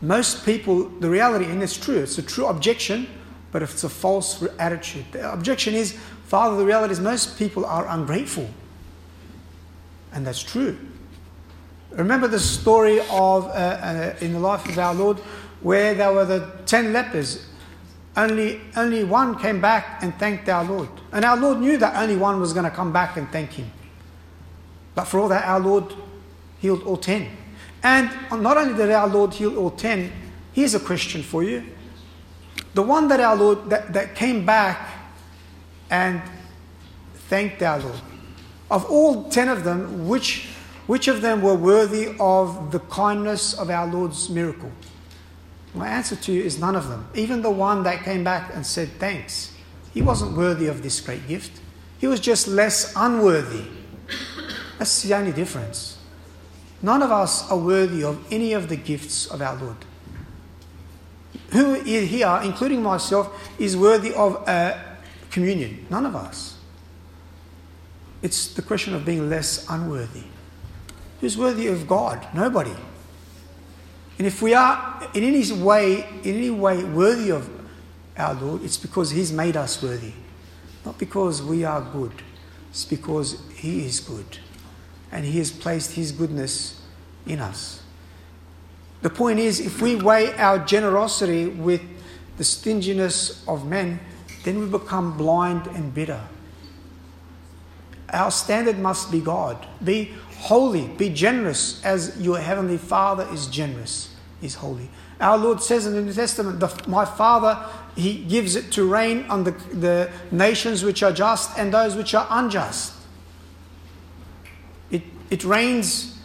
most 0.00 0.44
people, 0.44 0.84
the 1.00 1.10
reality, 1.10 1.46
and 1.46 1.62
it's 1.62 1.76
true, 1.76 1.98
it's 1.98 2.18
a 2.18 2.22
true 2.22 2.46
objection, 2.46 3.08
but 3.50 3.62
it's 3.62 3.82
a 3.82 3.88
false 3.88 4.44
attitude. 4.58 5.06
The 5.10 5.32
objection 5.32 5.74
is, 5.74 5.92
Father, 6.26 6.56
the 6.56 6.64
reality 6.64 6.92
is 6.92 7.00
most 7.00 7.38
people 7.38 7.64
are 7.64 7.88
ungrateful. 7.88 8.48
And 10.12 10.26
that's 10.26 10.42
true. 10.42 10.78
Remember 11.90 12.28
the 12.28 12.38
story 12.38 13.00
of 13.10 13.46
uh, 13.46 13.48
uh, 13.48 14.14
in 14.20 14.34
the 14.34 14.38
life 14.38 14.68
of 14.68 14.78
our 14.78 14.94
Lord 14.94 15.18
where 15.62 15.94
there 15.94 16.12
were 16.12 16.26
the 16.26 16.52
ten 16.66 16.92
lepers 16.92 17.47
only, 18.18 18.60
only 18.76 19.04
one 19.04 19.38
came 19.38 19.60
back 19.60 20.02
and 20.02 20.14
thanked 20.18 20.48
our 20.48 20.64
Lord. 20.64 20.88
And 21.12 21.24
our 21.24 21.36
Lord 21.36 21.60
knew 21.60 21.78
that 21.78 21.96
only 21.96 22.16
one 22.16 22.40
was 22.40 22.52
going 22.52 22.64
to 22.64 22.70
come 22.70 22.92
back 22.92 23.16
and 23.16 23.30
thank 23.30 23.52
him. 23.52 23.70
But 24.94 25.04
for 25.04 25.20
all 25.20 25.28
that, 25.28 25.44
our 25.46 25.60
Lord 25.60 25.94
healed 26.58 26.82
all 26.82 26.96
ten. 26.96 27.28
And 27.82 28.10
not 28.42 28.56
only 28.56 28.74
did 28.74 28.90
our 28.90 29.06
Lord 29.06 29.32
heal 29.32 29.56
all 29.56 29.70
ten, 29.70 30.12
here's 30.52 30.74
a 30.74 30.80
question 30.80 31.22
for 31.22 31.44
you. 31.44 31.64
The 32.74 32.82
one 32.82 33.06
that 33.08 33.20
our 33.20 33.36
Lord 33.36 33.70
that, 33.70 33.92
that 33.92 34.16
came 34.16 34.44
back 34.44 34.90
and 35.88 36.20
thanked 37.14 37.62
our 37.62 37.78
Lord, 37.78 38.00
of 38.70 38.84
all 38.90 39.30
ten 39.30 39.48
of 39.48 39.62
them, 39.62 40.08
which, 40.08 40.48
which 40.88 41.06
of 41.06 41.22
them 41.22 41.40
were 41.40 41.54
worthy 41.54 42.16
of 42.18 42.72
the 42.72 42.80
kindness 42.80 43.54
of 43.54 43.70
our 43.70 43.86
Lord's 43.86 44.28
miracle? 44.28 44.72
My 45.78 45.86
answer 45.86 46.16
to 46.16 46.32
you 46.32 46.42
is 46.42 46.58
none 46.58 46.74
of 46.74 46.88
them. 46.88 47.08
Even 47.14 47.42
the 47.42 47.50
one 47.50 47.84
that 47.84 48.02
came 48.02 48.24
back 48.24 48.50
and 48.52 48.66
said 48.66 48.88
thanks, 48.98 49.52
he 49.94 50.02
wasn't 50.02 50.36
worthy 50.36 50.66
of 50.66 50.82
this 50.82 51.00
great 51.00 51.28
gift. 51.28 51.60
He 51.98 52.08
was 52.08 52.18
just 52.18 52.48
less 52.48 52.92
unworthy. 52.96 53.64
That's 54.78 55.02
the 55.02 55.14
only 55.14 55.32
difference. 55.32 55.98
None 56.82 57.00
of 57.00 57.12
us 57.12 57.48
are 57.50 57.58
worthy 57.58 58.02
of 58.02 58.24
any 58.32 58.52
of 58.52 58.68
the 58.68 58.76
gifts 58.76 59.26
of 59.26 59.40
our 59.40 59.56
Lord. 59.56 59.76
Who 61.50 61.74
here, 61.74 62.40
including 62.42 62.82
myself, 62.82 63.50
is 63.58 63.76
worthy 63.76 64.12
of 64.14 64.48
a 64.48 64.98
communion? 65.30 65.86
None 65.90 66.06
of 66.06 66.16
us. 66.16 66.58
It's 68.20 68.52
the 68.52 68.62
question 68.62 68.94
of 68.94 69.04
being 69.04 69.30
less 69.30 69.64
unworthy. 69.70 70.24
Who's 71.20 71.38
worthy 71.38 71.68
of 71.68 71.86
God? 71.86 72.26
Nobody. 72.34 72.74
And 74.18 74.26
if 74.26 74.42
we 74.42 74.52
are 74.52 75.08
in 75.14 75.22
any 75.24 75.50
way, 75.52 76.04
in 76.24 76.36
any 76.36 76.50
way 76.50 76.82
worthy 76.82 77.30
of 77.30 77.48
our 78.16 78.34
Lord, 78.34 78.64
it's 78.64 78.76
because 78.76 79.10
He's 79.10 79.32
made 79.32 79.56
us 79.56 79.80
worthy. 79.82 80.12
Not 80.84 80.98
because 80.98 81.40
we 81.42 81.64
are 81.64 81.80
good. 81.80 82.12
It's 82.70 82.84
because 82.84 83.40
He 83.54 83.86
is 83.86 84.00
good. 84.00 84.38
And 85.12 85.24
He 85.24 85.38
has 85.38 85.52
placed 85.52 85.92
His 85.92 86.10
goodness 86.10 86.82
in 87.26 87.38
us. 87.38 87.82
The 89.02 89.10
point 89.10 89.38
is, 89.38 89.60
if 89.60 89.80
we 89.80 89.94
weigh 89.94 90.34
our 90.34 90.58
generosity 90.58 91.46
with 91.46 91.80
the 92.36 92.44
stinginess 92.44 93.46
of 93.46 93.66
men, 93.66 94.00
then 94.42 94.58
we 94.58 94.66
become 94.66 95.16
blind 95.16 95.68
and 95.68 95.94
bitter. 95.94 96.20
Our 98.12 98.30
standard 98.30 98.78
must 98.78 99.12
be 99.12 99.20
God. 99.20 99.66
Be 99.84 100.14
holy, 100.38 100.86
be 100.86 101.10
generous 101.10 101.84
as 101.84 102.16
your 102.20 102.38
heavenly 102.38 102.78
Father 102.78 103.26
is 103.32 103.48
generous, 103.48 104.14
is 104.40 104.54
holy. 104.54 104.88
Our 105.20 105.36
Lord 105.36 105.60
says 105.60 105.84
in 105.84 105.94
the 105.94 106.00
New 106.00 106.12
Testament, 106.12 106.60
the, 106.60 106.72
My 106.86 107.04
Father, 107.04 107.58
He 107.96 108.22
gives 108.22 108.54
it 108.54 108.70
to 108.72 108.88
rain 108.88 109.24
on 109.28 109.42
the, 109.42 109.50
the 109.50 110.10
nations 110.30 110.84
which 110.84 111.02
are 111.02 111.12
just 111.12 111.58
and 111.58 111.74
those 111.74 111.96
which 111.96 112.14
are 112.14 112.26
unjust. 112.30 112.94
It, 114.92 115.02
it 115.28 115.42
rains 115.44 116.16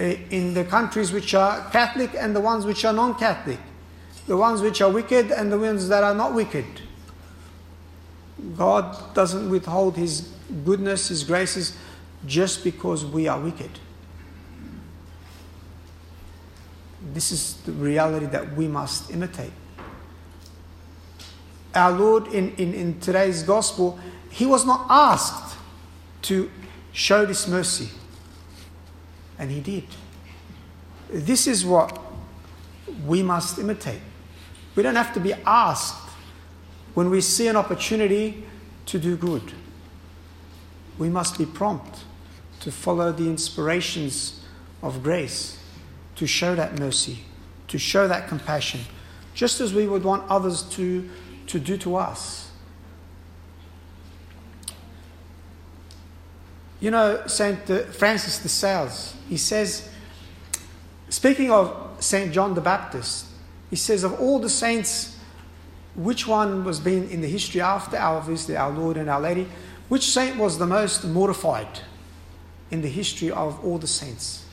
eh, 0.00 0.16
in 0.30 0.54
the 0.54 0.64
countries 0.64 1.12
which 1.12 1.32
are 1.32 1.70
Catholic 1.70 2.10
and 2.18 2.34
the 2.34 2.40
ones 2.40 2.66
which 2.66 2.84
are 2.84 2.92
non 2.92 3.14
Catholic, 3.14 3.60
the 4.26 4.36
ones 4.36 4.62
which 4.62 4.80
are 4.82 4.90
wicked 4.90 5.30
and 5.30 5.52
the 5.52 5.58
ones 5.58 5.88
that 5.88 6.02
are 6.02 6.14
not 6.14 6.34
wicked. 6.34 6.66
God 8.56 9.14
doesn't 9.14 9.48
withhold 9.48 9.96
His 9.96 10.28
goodness, 10.64 11.06
His 11.06 11.22
graces, 11.22 11.76
just 12.26 12.64
because 12.64 13.04
we 13.04 13.28
are 13.28 13.40
wicked. 13.40 13.70
This 17.12 17.32
is 17.32 17.54
the 17.64 17.72
reality 17.72 18.26
that 18.26 18.54
we 18.56 18.68
must 18.68 19.10
imitate. 19.10 19.52
Our 21.74 21.92
Lord, 21.92 22.26
in, 22.28 22.54
in, 22.56 22.74
in 22.74 23.00
today's 23.00 23.42
gospel, 23.42 23.98
He 24.28 24.44
was 24.44 24.66
not 24.66 24.86
asked 24.90 25.56
to 26.22 26.50
show 26.92 27.24
this 27.24 27.48
mercy, 27.48 27.88
and 29.38 29.50
He 29.50 29.60
did. 29.60 29.84
This 31.08 31.46
is 31.46 31.64
what 31.64 31.98
we 33.06 33.22
must 33.22 33.58
imitate. 33.58 34.00
We 34.76 34.82
don't 34.82 34.96
have 34.96 35.14
to 35.14 35.20
be 35.20 35.32
asked 35.46 36.10
when 36.94 37.08
we 37.08 37.20
see 37.20 37.48
an 37.48 37.56
opportunity 37.56 38.44
to 38.86 38.98
do 38.98 39.16
good. 39.16 39.52
We 40.98 41.08
must 41.08 41.38
be 41.38 41.46
prompt 41.46 42.04
to 42.60 42.70
follow 42.70 43.10
the 43.12 43.26
inspirations 43.28 44.40
of 44.82 45.02
grace, 45.02 45.58
to 46.16 46.26
show 46.26 46.54
that 46.54 46.78
mercy, 46.78 47.20
to 47.68 47.78
show 47.78 48.06
that 48.06 48.28
compassion, 48.28 48.80
just 49.34 49.60
as 49.60 49.72
we 49.74 49.86
would 49.86 50.04
want 50.04 50.28
others 50.30 50.62
to, 50.62 51.08
to 51.46 51.58
do 51.58 51.76
to 51.78 51.96
us. 51.96 52.50
You 56.80 56.90
know, 56.90 57.22
St. 57.26 57.70
Uh, 57.70 57.82
Francis 57.84 58.42
de 58.42 58.48
Sales, 58.48 59.14
he 59.28 59.36
says, 59.36 59.88
speaking 61.10 61.50
of 61.50 61.96
St. 62.00 62.32
John 62.32 62.54
the 62.54 62.62
Baptist, 62.62 63.26
he 63.68 63.76
says, 63.76 64.02
of 64.02 64.18
all 64.18 64.38
the 64.38 64.48
saints, 64.48 65.18
which 65.94 66.26
one 66.26 66.64
was 66.64 66.80
being 66.80 67.10
in 67.10 67.20
the 67.20 67.28
history 67.28 67.60
after 67.60 67.96
our, 67.98 68.16
obviously 68.16 68.56
our 68.56 68.70
Lord 68.70 68.96
and 68.96 69.10
our 69.10 69.20
Lady, 69.20 69.46
which 69.88 70.04
saint 70.04 70.38
was 70.38 70.56
the 70.56 70.66
most 70.66 71.04
mortified 71.04 71.80
in 72.70 72.82
the 72.82 72.88
history 72.88 73.30
of 73.30 73.64
all 73.64 73.78
the 73.78 73.86
saints? 73.86 74.44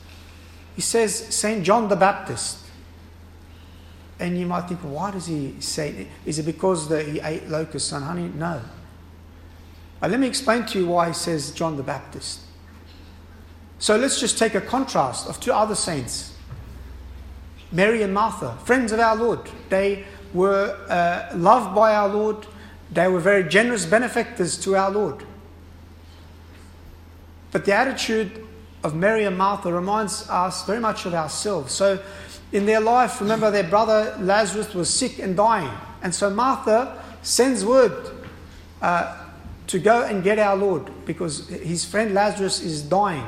He 0.74 0.82
says, 0.82 1.14
St. 1.34 1.64
John 1.64 1.88
the 1.88 1.96
Baptist. 1.96 2.58
And 4.20 4.38
you 4.38 4.46
might 4.46 4.68
think, 4.68 4.80
why 4.80 5.10
does 5.10 5.26
he 5.26 5.54
say 5.60 6.08
Is 6.26 6.38
it 6.38 6.44
because 6.44 6.88
the, 6.88 7.02
he 7.02 7.20
ate 7.20 7.48
locusts 7.48 7.92
and 7.92 8.04
honey? 8.04 8.30
No. 8.34 8.60
But 10.00 10.10
let 10.10 10.20
me 10.20 10.26
explain 10.26 10.66
to 10.66 10.78
you 10.78 10.86
why 10.86 11.08
he 11.08 11.14
says 11.14 11.50
John 11.52 11.76
the 11.76 11.82
Baptist. 11.82 12.40
So 13.78 13.96
let's 13.96 14.20
just 14.20 14.38
take 14.38 14.54
a 14.54 14.60
contrast 14.60 15.28
of 15.28 15.40
two 15.40 15.52
other 15.52 15.74
saints 15.74 16.34
Mary 17.70 18.02
and 18.02 18.14
Martha, 18.14 18.56
friends 18.64 18.92
of 18.92 19.00
our 19.00 19.14
Lord. 19.14 19.40
They 19.68 20.04
were 20.32 20.76
uh, 20.88 21.36
loved 21.36 21.74
by 21.74 21.94
our 21.94 22.08
Lord, 22.08 22.46
they 22.90 23.08
were 23.08 23.20
very 23.20 23.44
generous 23.44 23.84
benefactors 23.84 24.56
to 24.58 24.76
our 24.76 24.90
Lord. 24.90 25.24
But 27.50 27.64
the 27.64 27.74
attitude 27.74 28.46
of 28.84 28.94
Mary 28.94 29.24
and 29.24 29.36
Martha 29.36 29.72
reminds 29.72 30.28
us 30.28 30.64
very 30.66 30.80
much 30.80 31.06
of 31.06 31.14
ourselves. 31.14 31.72
So, 31.72 32.00
in 32.52 32.66
their 32.66 32.80
life, 32.80 33.20
remember 33.20 33.50
their 33.50 33.64
brother 33.68 34.16
Lazarus 34.20 34.74
was 34.74 34.92
sick 34.92 35.18
and 35.18 35.36
dying. 35.36 35.70
And 36.02 36.14
so 36.14 36.30
Martha 36.30 37.02
sends 37.22 37.64
word 37.64 37.92
uh, 38.80 39.26
to 39.66 39.78
go 39.78 40.02
and 40.02 40.22
get 40.22 40.38
our 40.38 40.56
Lord 40.56 40.90
because 41.04 41.48
his 41.48 41.84
friend 41.84 42.14
Lazarus 42.14 42.62
is 42.62 42.82
dying. 42.82 43.24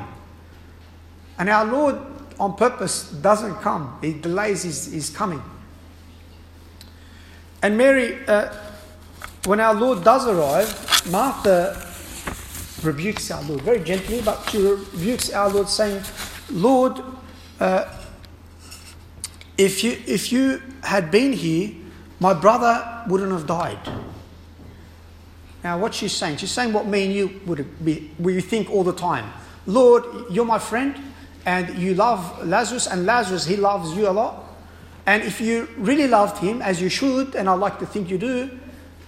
And 1.37 1.49
our 1.49 1.65
Lord, 1.65 1.99
on 2.39 2.55
purpose, 2.55 3.11
doesn't 3.11 3.55
come, 3.55 3.97
he 4.01 4.13
delays 4.13 4.63
his, 4.63 4.91
his 4.91 5.09
coming. 5.09 5.41
And 7.61 7.77
Mary, 7.77 8.25
uh, 8.27 8.51
when 9.45 9.59
our 9.59 9.75
Lord 9.75 10.03
does 10.03 10.25
arrive, 10.27 11.11
Martha 11.11 11.90
rebukes 12.83 13.31
our 13.31 13.43
Lord 13.43 13.61
very 13.61 13.79
gently, 13.79 14.21
but 14.21 14.49
she 14.49 14.57
rebukes 14.57 15.31
our 15.31 15.49
Lord, 15.49 15.69
saying, 15.69 16.03
Lord, 16.49 17.01
uh, 17.59 17.85
if, 19.57 19.83
you, 19.83 19.97
if 20.07 20.31
you 20.31 20.61
had 20.83 21.11
been 21.11 21.33
here, 21.33 21.71
my 22.19 22.33
brother 22.33 23.03
wouldn't 23.07 23.31
have 23.31 23.47
died. 23.47 23.79
Now, 25.63 25.77
what 25.77 25.93
she's 25.93 26.13
saying, 26.13 26.37
she's 26.37 26.51
saying 26.51 26.73
what 26.73 26.87
me 26.87 27.05
and 27.05 27.13
you 27.13 27.41
would 27.45 27.83
be, 27.85 28.11
we 28.17 28.41
think 28.41 28.71
all 28.71 28.83
the 28.83 28.93
time. 28.93 29.31
Lord, 29.67 30.03
you're 30.31 30.45
my 30.45 30.59
friend, 30.59 30.95
and 31.45 31.77
you 31.77 31.93
love 31.93 32.45
Lazarus, 32.45 32.87
and 32.87 33.05
Lazarus, 33.05 33.45
he 33.45 33.55
loves 33.55 33.95
you 33.95 34.07
a 34.07 34.11
lot. 34.11 34.43
And 35.05 35.23
if 35.23 35.41
you 35.41 35.67
really 35.77 36.07
loved 36.07 36.37
him, 36.37 36.61
as 36.61 36.81
you 36.81 36.89
should, 36.89 37.35
and 37.35 37.49
I 37.49 37.53
like 37.53 37.79
to 37.79 37.85
think 37.85 38.09
you 38.09 38.17
do, 38.17 38.49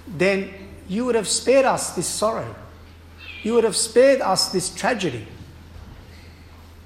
then 0.07 0.51
you 0.87 1.05
would 1.05 1.15
have 1.15 1.27
spared 1.27 1.65
us 1.65 1.95
this 1.95 2.07
sorrow. 2.07 2.55
You 3.43 3.53
would 3.53 3.63
have 3.63 3.75
spared 3.75 4.21
us 4.21 4.49
this 4.49 4.73
tragedy. 4.73 5.27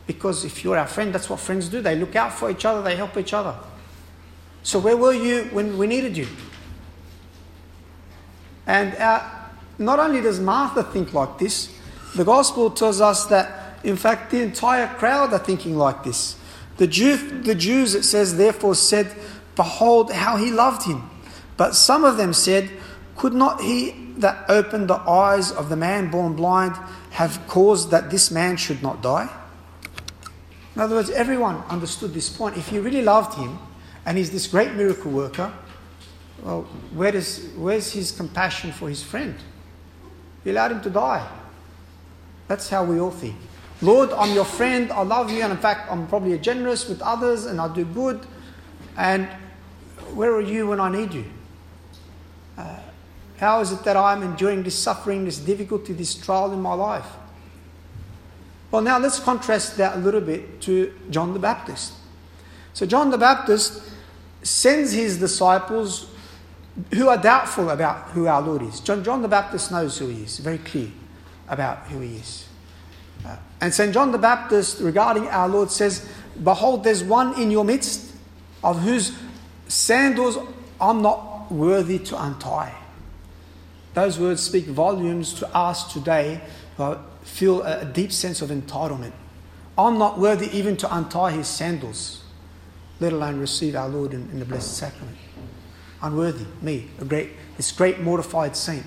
Because 0.07 0.43
if 0.43 0.63
you're 0.63 0.77
our 0.77 0.87
friend, 0.87 1.13
that's 1.13 1.29
what 1.29 1.39
friends 1.39 1.69
do. 1.69 1.81
They 1.81 1.95
look 1.95 2.15
out 2.15 2.33
for 2.33 2.49
each 2.49 2.65
other, 2.65 2.81
they 2.81 2.95
help 2.95 3.15
each 3.17 3.33
other. 3.33 3.55
So, 4.63 4.79
where 4.79 4.97
were 4.97 5.13
you 5.13 5.45
when 5.51 5.77
we 5.77 5.87
needed 5.87 6.17
you? 6.17 6.27
And 8.65 8.95
uh, 8.95 9.23
not 9.77 9.99
only 9.99 10.21
does 10.21 10.39
Martha 10.39 10.83
think 10.83 11.13
like 11.13 11.37
this, 11.37 11.73
the 12.15 12.25
gospel 12.25 12.71
tells 12.71 12.99
us 12.99 13.25
that, 13.27 13.79
in 13.83 13.95
fact, 13.95 14.31
the 14.31 14.41
entire 14.41 14.87
crowd 14.95 15.31
are 15.33 15.39
thinking 15.39 15.77
like 15.77 16.03
this. 16.03 16.35
The, 16.77 16.87
Jew, 16.87 17.41
the 17.41 17.55
Jews, 17.55 17.95
it 17.95 18.03
says, 18.03 18.37
therefore 18.37 18.75
said, 18.75 19.15
Behold 19.55 20.11
how 20.11 20.37
he 20.37 20.51
loved 20.51 20.83
him. 20.83 21.09
But 21.55 21.75
some 21.75 22.03
of 22.03 22.17
them 22.17 22.33
said, 22.33 22.69
Could 23.17 23.33
not 23.33 23.61
he 23.61 23.91
that 24.17 24.45
opened 24.49 24.89
the 24.89 24.95
eyes 24.95 25.51
of 25.51 25.69
the 25.69 25.75
man 25.75 26.09
born 26.09 26.35
blind 26.35 26.75
have 27.11 27.41
caused 27.47 27.91
that 27.91 28.09
this 28.11 28.31
man 28.31 28.57
should 28.57 28.81
not 28.81 29.01
die? 29.01 29.29
In 30.75 30.81
other 30.81 30.95
words, 30.95 31.09
everyone 31.09 31.63
understood 31.69 32.13
this 32.13 32.29
point. 32.29 32.55
If 32.55 32.67
he 32.67 32.77
really 32.77 33.01
loved 33.01 33.37
him 33.37 33.57
and 34.05 34.17
he's 34.17 34.29
this 34.29 34.45
great 34.45 34.73
miracle 34.73 35.11
worker, 35.11 35.51
well, 36.43 36.61
where 36.93 37.11
does, 37.11 37.49
where's 37.55 37.91
his 37.91 38.11
compassion 38.11 38.71
for 38.71 38.87
his 38.87 39.01
friend? 39.01 39.35
He 40.43 40.51
allowed 40.51 40.71
him 40.71 40.81
to 40.81 40.89
die. 40.91 41.27
That's 42.47 42.69
how 42.69 42.85
we 42.85 42.99
all 42.99 43.11
think. 43.11 43.35
Lord, 43.81 44.11
I'm 44.11 44.33
your 44.33 44.45
friend, 44.45 44.91
I 44.91 45.01
love 45.01 45.31
you, 45.31 45.41
and 45.41 45.51
in 45.51 45.59
fact, 45.59 45.91
I'm 45.91 46.07
probably 46.07 46.37
generous 46.37 46.87
with 46.87 47.01
others 47.01 47.45
and 47.45 47.59
I 47.59 47.73
do 47.73 47.83
good. 47.83 48.25
And 48.95 49.27
where 50.13 50.31
are 50.33 50.41
you 50.41 50.67
when 50.67 50.79
I 50.79 50.89
need 50.89 51.13
you? 51.13 51.25
Uh, 52.57 52.79
how 53.37 53.59
is 53.61 53.71
it 53.71 53.83
that 53.83 53.95
I'm 53.95 54.23
enduring 54.23 54.63
this 54.63 54.75
suffering, 54.75 55.25
this 55.25 55.37
difficulty, 55.37 55.93
this 55.93 56.15
trial 56.15 56.51
in 56.53 56.61
my 56.61 56.73
life? 56.73 57.07
Well, 58.71 58.81
now 58.81 58.99
let's 58.99 59.19
contrast 59.19 59.77
that 59.77 59.95
a 59.95 59.99
little 59.99 60.21
bit 60.21 60.59
to 60.61 60.93
John 61.09 61.33
the 61.33 61.39
Baptist. 61.39 61.93
So, 62.73 62.85
John 62.85 63.09
the 63.11 63.17
Baptist 63.17 63.81
sends 64.43 64.91
his 64.91 65.19
disciples 65.19 66.11
who 66.93 67.09
are 67.09 67.17
doubtful 67.17 67.69
about 67.69 68.09
who 68.09 68.27
our 68.27 68.41
Lord 68.41 68.61
is. 68.61 68.79
John, 68.79 69.03
John 69.03 69.21
the 69.21 69.27
Baptist 69.27 69.71
knows 69.71 69.97
who 69.97 70.07
he 70.07 70.23
is, 70.23 70.37
very 70.39 70.59
clear 70.59 70.89
about 71.47 71.79
who 71.87 72.01
he 72.01 72.17
is. 72.17 72.47
Uh, 73.25 73.35
and 73.61 73.73
St. 73.73 73.93
John 73.93 74.11
the 74.11 74.17
Baptist, 74.17 74.79
regarding 74.79 75.27
our 75.27 75.47
Lord, 75.47 75.71
says, 75.71 76.07
Behold, 76.43 76.83
there's 76.83 77.03
one 77.03 77.39
in 77.41 77.49
your 77.49 77.65
midst 77.65 78.13
of 78.63 78.79
whose 78.81 79.17
sandals 79.67 80.37
I'm 80.79 81.01
not 81.01 81.51
worthy 81.51 81.99
to 81.99 82.21
untie. 82.21 82.75
Those 83.97 84.19
words 84.19 84.43
speak 84.43 84.65
volumes 84.65 85.33
to 85.39 85.55
us 85.55 85.91
today 85.91 86.39
who 86.77 86.99
feel 87.23 87.63
a 87.63 87.83
deep 87.83 88.11
sense 88.11 88.43
of 88.43 88.51
entitlement. 88.51 89.13
I'm 89.75 89.97
not 89.97 90.19
worthy 90.19 90.55
even 90.55 90.77
to 90.77 90.95
untie 90.95 91.31
his 91.31 91.47
sandals, 91.47 92.23
let 92.99 93.11
alone 93.11 93.39
receive 93.39 93.75
our 93.75 93.89
Lord 93.89 94.13
in, 94.13 94.29
in 94.29 94.37
the 94.37 94.45
Blessed 94.45 94.77
Sacrament. 94.77 95.17
Unworthy, 96.03 96.45
me, 96.61 96.91
a 97.01 97.05
great, 97.05 97.31
this 97.57 97.71
great 97.71 97.99
mortified 97.99 98.55
saint. 98.55 98.85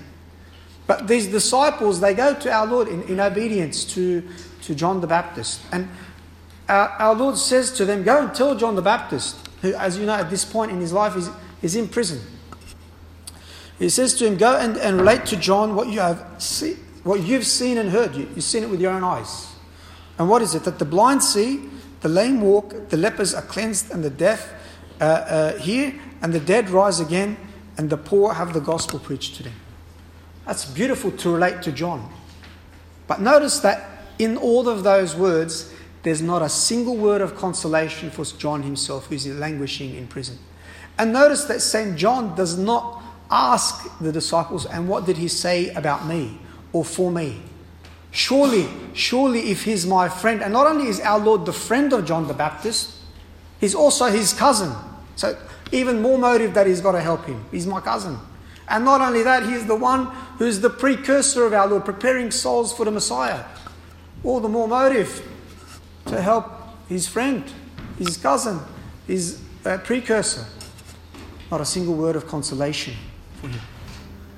But 0.87 1.09
these 1.09 1.27
disciples, 1.27 1.99
they 1.99 2.13
go 2.13 2.33
to 2.33 2.49
our 2.49 2.65
Lord 2.65 2.87
in, 2.87 3.03
in 3.03 3.19
obedience 3.19 3.83
to, 3.95 4.25
to 4.61 4.73
John 4.73 5.01
the 5.01 5.07
Baptist. 5.07 5.59
And 5.73 5.89
our, 6.69 6.87
our 6.87 7.15
Lord 7.15 7.37
says 7.37 7.73
to 7.73 7.83
them, 7.83 8.03
Go 8.03 8.27
and 8.27 8.33
tell 8.33 8.55
John 8.55 8.77
the 8.77 8.81
Baptist, 8.81 9.45
who, 9.61 9.73
as 9.73 9.97
you 9.97 10.05
know, 10.05 10.15
at 10.15 10.29
this 10.29 10.45
point 10.45 10.71
in 10.71 10.79
his 10.79 10.93
life 10.93 11.17
is, 11.17 11.29
is 11.61 11.75
in 11.75 11.89
prison. 11.89 12.21
He 13.81 13.89
says 13.89 14.13
to 14.15 14.27
him, 14.27 14.37
Go 14.37 14.55
and, 14.55 14.77
and 14.77 14.97
relate 14.97 15.25
to 15.27 15.35
John 15.35 15.75
what 15.75 15.87
you 15.87 16.01
have 16.01 16.23
see, 16.37 16.75
what 17.03 17.21
you've 17.23 17.47
seen 17.47 17.79
and 17.79 17.89
heard. 17.89 18.15
You, 18.15 18.29
you've 18.35 18.43
seen 18.43 18.61
it 18.61 18.69
with 18.69 18.79
your 18.79 18.91
own 18.91 19.03
eyes. 19.03 19.55
And 20.19 20.29
what 20.29 20.43
is 20.43 20.53
it? 20.53 20.65
That 20.65 20.77
the 20.77 20.85
blind 20.85 21.23
see, 21.23 21.67
the 22.01 22.07
lame 22.07 22.41
walk, 22.41 22.89
the 22.89 22.97
lepers 22.97 23.33
are 23.33 23.41
cleansed, 23.41 23.89
and 23.89 24.03
the 24.03 24.11
deaf 24.11 24.53
uh, 24.99 25.03
uh, 25.03 25.57
hear, 25.57 25.99
and 26.21 26.31
the 26.31 26.39
dead 26.39 26.69
rise 26.69 26.99
again, 26.99 27.37
and 27.75 27.89
the 27.89 27.97
poor 27.97 28.35
have 28.35 28.53
the 28.53 28.59
gospel 28.59 28.99
preached 28.99 29.37
to 29.37 29.43
them. 29.43 29.55
That's 30.45 30.65
beautiful 30.65 31.09
to 31.13 31.31
relate 31.31 31.63
to 31.63 31.71
John. 31.71 32.07
But 33.07 33.19
notice 33.19 33.61
that 33.61 34.05
in 34.19 34.37
all 34.37 34.69
of 34.69 34.83
those 34.83 35.15
words, 35.15 35.73
there's 36.03 36.21
not 36.21 36.43
a 36.43 36.49
single 36.49 36.97
word 36.97 37.21
of 37.21 37.35
consolation 37.35 38.11
for 38.11 38.25
John 38.25 38.61
himself, 38.61 39.07
who's 39.07 39.25
languishing 39.25 39.95
in 39.95 40.05
prison. 40.05 40.37
And 40.99 41.11
notice 41.11 41.45
that 41.45 41.61
St. 41.61 41.97
John 41.97 42.35
does 42.35 42.59
not 42.59 43.01
ask 43.31 43.97
the 43.99 44.11
disciples, 44.11 44.65
and 44.65 44.87
what 44.89 45.05
did 45.05 45.17
he 45.17 45.27
say 45.27 45.69
about 45.69 46.05
me 46.05 46.37
or 46.73 46.83
for 46.83 47.11
me? 47.11 47.41
Surely, 48.11 48.67
surely, 48.93 49.51
if 49.51 49.63
he's 49.63 49.87
my 49.87 50.09
friend, 50.09 50.43
and 50.43 50.51
not 50.51 50.67
only 50.67 50.87
is 50.87 50.99
our 50.99 51.17
Lord 51.17 51.45
the 51.45 51.53
friend 51.53 51.93
of 51.93 52.05
John 52.05 52.27
the 52.27 52.33
Baptist, 52.33 52.93
he's 53.61 53.73
also 53.73 54.07
his 54.07 54.33
cousin. 54.33 54.73
So, 55.15 55.37
even 55.71 56.01
more 56.01 56.17
motive 56.17 56.53
that 56.55 56.67
he's 56.67 56.81
got 56.81 56.91
to 56.91 56.99
help 56.99 57.25
him. 57.25 57.45
He's 57.51 57.65
my 57.65 57.79
cousin. 57.79 58.17
And 58.67 58.83
not 58.83 58.99
only 58.99 59.23
that, 59.23 59.43
he's 59.43 59.65
the 59.65 59.75
one 59.75 60.05
who's 60.37 60.59
the 60.59 60.69
precursor 60.69 61.45
of 61.45 61.53
our 61.53 61.67
Lord, 61.67 61.85
preparing 61.85 62.31
souls 62.31 62.73
for 62.73 62.83
the 62.83 62.91
Messiah. 62.91 63.45
All 64.23 64.41
the 64.41 64.49
more 64.49 64.67
motive 64.67 65.25
to 66.07 66.21
help 66.21 66.51
his 66.89 67.07
friend, 67.07 67.43
his 67.97 68.17
cousin, 68.17 68.59
his 69.07 69.41
uh, 69.65 69.77
precursor. 69.79 70.45
Not 71.49 71.61
a 71.61 71.65
single 71.65 71.95
word 71.95 72.15
of 72.15 72.27
consolation. 72.27 72.93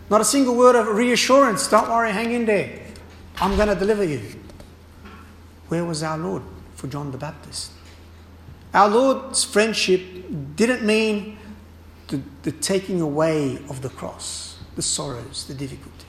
Not 0.10 0.22
a 0.22 0.26
single 0.26 0.56
word 0.56 0.76
of 0.76 0.88
reassurance. 0.88 1.68
Don't 1.68 1.90
worry, 1.90 2.12
hang 2.12 2.32
in 2.32 2.46
there. 2.46 2.80
I'm 3.38 3.56
going 3.56 3.70
to 3.70 3.76
deliver 3.76 4.04
you. 4.04 4.22
Where 5.68 5.86
was 5.86 6.04
our 6.04 6.18
Lord 6.18 6.44
for 6.76 6.88
John 6.88 7.12
the 7.12 7.18
Baptist? 7.18 7.72
Our 8.74 8.90
Lord's 8.90 9.44
friendship 9.44 10.02
didn't 10.56 10.84
mean 10.84 11.38
the, 12.08 12.22
the 12.44 12.52
taking 12.52 13.02
away 13.02 13.58
of 13.70 13.82
the 13.82 13.90
cross, 13.90 14.60
the 14.76 14.82
sorrows, 14.82 15.46
the 15.48 15.54
difficulty. 15.54 16.06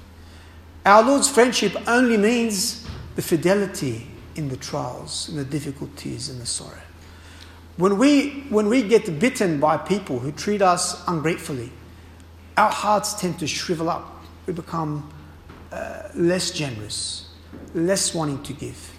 Our 0.84 1.02
Lord's 1.02 1.28
friendship 1.28 1.76
only 1.88 2.16
means 2.16 2.86
the 3.16 3.22
fidelity 3.22 4.06
in 4.34 4.48
the 4.48 4.56
trials, 4.56 5.28
in 5.28 5.36
the 5.36 5.44
difficulties, 5.44 6.28
and 6.28 6.40
the 6.40 6.46
sorrow. 6.46 6.80
When 7.76 7.98
we, 7.98 8.44
when 8.50 8.68
we 8.68 8.82
get 8.82 9.18
bitten 9.18 9.60
by 9.60 9.76
people 9.76 10.18
who 10.18 10.32
treat 10.32 10.62
us 10.62 11.02
ungratefully, 11.08 11.72
our 12.56 12.70
hearts 12.70 13.14
tend 13.14 13.38
to 13.40 13.46
shrivel 13.46 13.90
up. 13.90 14.22
We 14.46 14.52
become 14.52 15.10
uh, 15.72 16.08
less 16.14 16.50
generous, 16.50 17.28
less 17.74 18.14
wanting 18.14 18.42
to 18.44 18.52
give. 18.52 18.92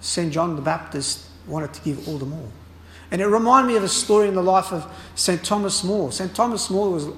St. 0.00 0.32
John 0.32 0.56
the 0.56 0.62
Baptist 0.62 1.26
wanted 1.46 1.72
to 1.74 1.80
give 1.82 2.08
all 2.08 2.18
the 2.18 2.26
more. 2.26 2.48
And 3.10 3.20
it 3.20 3.26
reminded 3.26 3.68
me 3.68 3.76
of 3.76 3.84
a 3.84 3.88
story 3.88 4.28
in 4.28 4.34
the 4.34 4.42
life 4.42 4.72
of 4.72 4.86
St. 5.14 5.42
Thomas 5.44 5.82
More. 5.82 6.12
St. 6.12 6.34
Thomas 6.34 6.70
More 6.70 6.90
was 6.90 7.08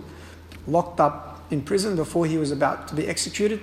locked 0.67 1.01
up 1.01 1.43
in 1.51 1.63
prison 1.63 1.97
before 1.97 2.27
he 2.27 2.39
was 2.39 2.51
about 2.51 2.89
to 2.89 2.95
be 2.95 3.07
executed. 3.07 3.61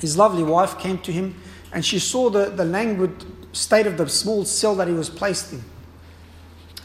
His 0.00 0.16
lovely 0.16 0.42
wife 0.42 0.78
came 0.78 0.98
to 0.98 1.12
him 1.12 1.34
and 1.72 1.84
she 1.84 1.98
saw 1.98 2.30
the, 2.30 2.46
the 2.46 2.64
languid 2.64 3.24
state 3.52 3.86
of 3.86 3.98
the 3.98 4.08
small 4.08 4.44
cell 4.44 4.74
that 4.76 4.88
he 4.88 4.94
was 4.94 5.10
placed 5.10 5.52
in. 5.52 5.62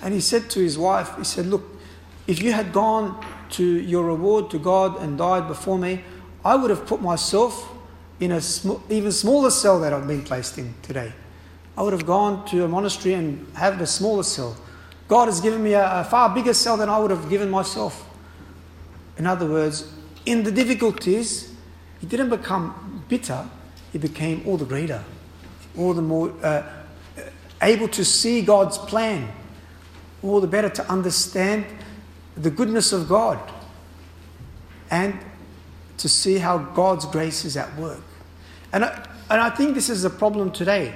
And 0.01 0.13
he 0.13 0.19
said 0.19 0.49
to 0.51 0.59
his 0.59 0.77
wife, 0.77 1.15
he 1.17 1.23
said, 1.23 1.45
Look, 1.45 1.63
if 2.27 2.41
you 2.41 2.51
had 2.51 2.73
gone 2.73 3.23
to 3.51 3.63
your 3.63 4.05
reward 4.05 4.49
to 4.51 4.59
God 4.59 5.01
and 5.01 5.17
died 5.17 5.47
before 5.47 5.77
me, 5.77 6.03
I 6.43 6.55
would 6.55 6.69
have 6.69 6.85
put 6.85 7.01
myself 7.01 7.69
in 8.19 8.31
a 8.31 8.41
sm- 8.41 8.81
even 8.89 9.11
smaller 9.11 9.49
cell 9.49 9.79
that 9.79 9.93
I've 9.93 10.07
been 10.07 10.23
placed 10.23 10.57
in 10.57 10.73
today. 10.81 11.13
I 11.77 11.83
would 11.83 11.93
have 11.93 12.05
gone 12.05 12.45
to 12.47 12.63
a 12.63 12.67
monastery 12.67 13.15
and 13.15 13.47
had 13.55 13.81
a 13.81 13.87
smaller 13.87 14.23
cell. 14.23 14.55
God 15.07 15.27
has 15.27 15.41
given 15.41 15.63
me 15.63 15.73
a, 15.73 16.01
a 16.01 16.03
far 16.03 16.33
bigger 16.33 16.53
cell 16.53 16.77
than 16.77 16.89
I 16.89 16.99
would 16.99 17.11
have 17.11 17.29
given 17.29 17.49
myself. 17.49 18.07
In 19.17 19.27
other 19.27 19.47
words, 19.47 19.91
in 20.25 20.43
the 20.43 20.51
difficulties, 20.51 21.53
he 21.99 22.07
didn't 22.07 22.29
become 22.29 23.03
bitter, 23.09 23.47
he 23.91 23.97
became 23.97 24.43
all 24.45 24.57
the 24.57 24.65
greater, 24.65 25.03
all 25.77 25.93
the 25.93 26.01
more 26.01 26.33
uh, 26.43 26.63
able 27.61 27.87
to 27.89 28.03
see 28.03 28.41
God's 28.41 28.77
plan, 28.77 29.29
all 30.21 30.39
the 30.41 30.47
better 30.47 30.69
to 30.69 30.91
understand 30.91 31.65
the 32.35 32.49
goodness 32.49 32.91
of 32.93 33.07
God 33.07 33.39
and 34.89 35.17
to 35.97 36.09
see 36.09 36.37
how 36.37 36.57
God's 36.57 37.05
grace 37.05 37.45
is 37.45 37.57
at 37.57 37.75
work. 37.77 38.01
And 38.71 38.85
I, 38.85 39.07
and 39.29 39.39
I 39.41 39.49
think 39.49 39.75
this 39.75 39.89
is 39.89 40.03
a 40.03 40.09
problem 40.09 40.51
today. 40.51 40.95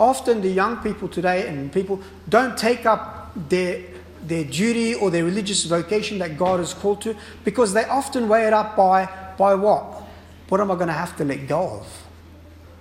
Often 0.00 0.42
the 0.42 0.48
young 0.48 0.78
people 0.78 1.08
today 1.08 1.46
and 1.48 1.72
people 1.72 2.00
don't 2.28 2.56
take 2.56 2.86
up 2.86 3.32
their, 3.48 3.82
their 4.22 4.44
duty 4.44 4.94
or 4.94 5.10
their 5.10 5.24
religious 5.24 5.64
vocation 5.64 6.18
that 6.18 6.38
God 6.38 6.60
has 6.60 6.74
called 6.74 7.02
to 7.02 7.16
because 7.44 7.72
they 7.72 7.84
often 7.84 8.28
weigh 8.28 8.46
it 8.46 8.52
up 8.52 8.76
by, 8.76 9.08
by 9.36 9.54
what? 9.54 10.02
What 10.48 10.60
am 10.60 10.70
I 10.70 10.74
going 10.74 10.88
to 10.88 10.92
have 10.94 11.16
to 11.18 11.24
let 11.24 11.46
go 11.46 11.80
of? 11.80 12.06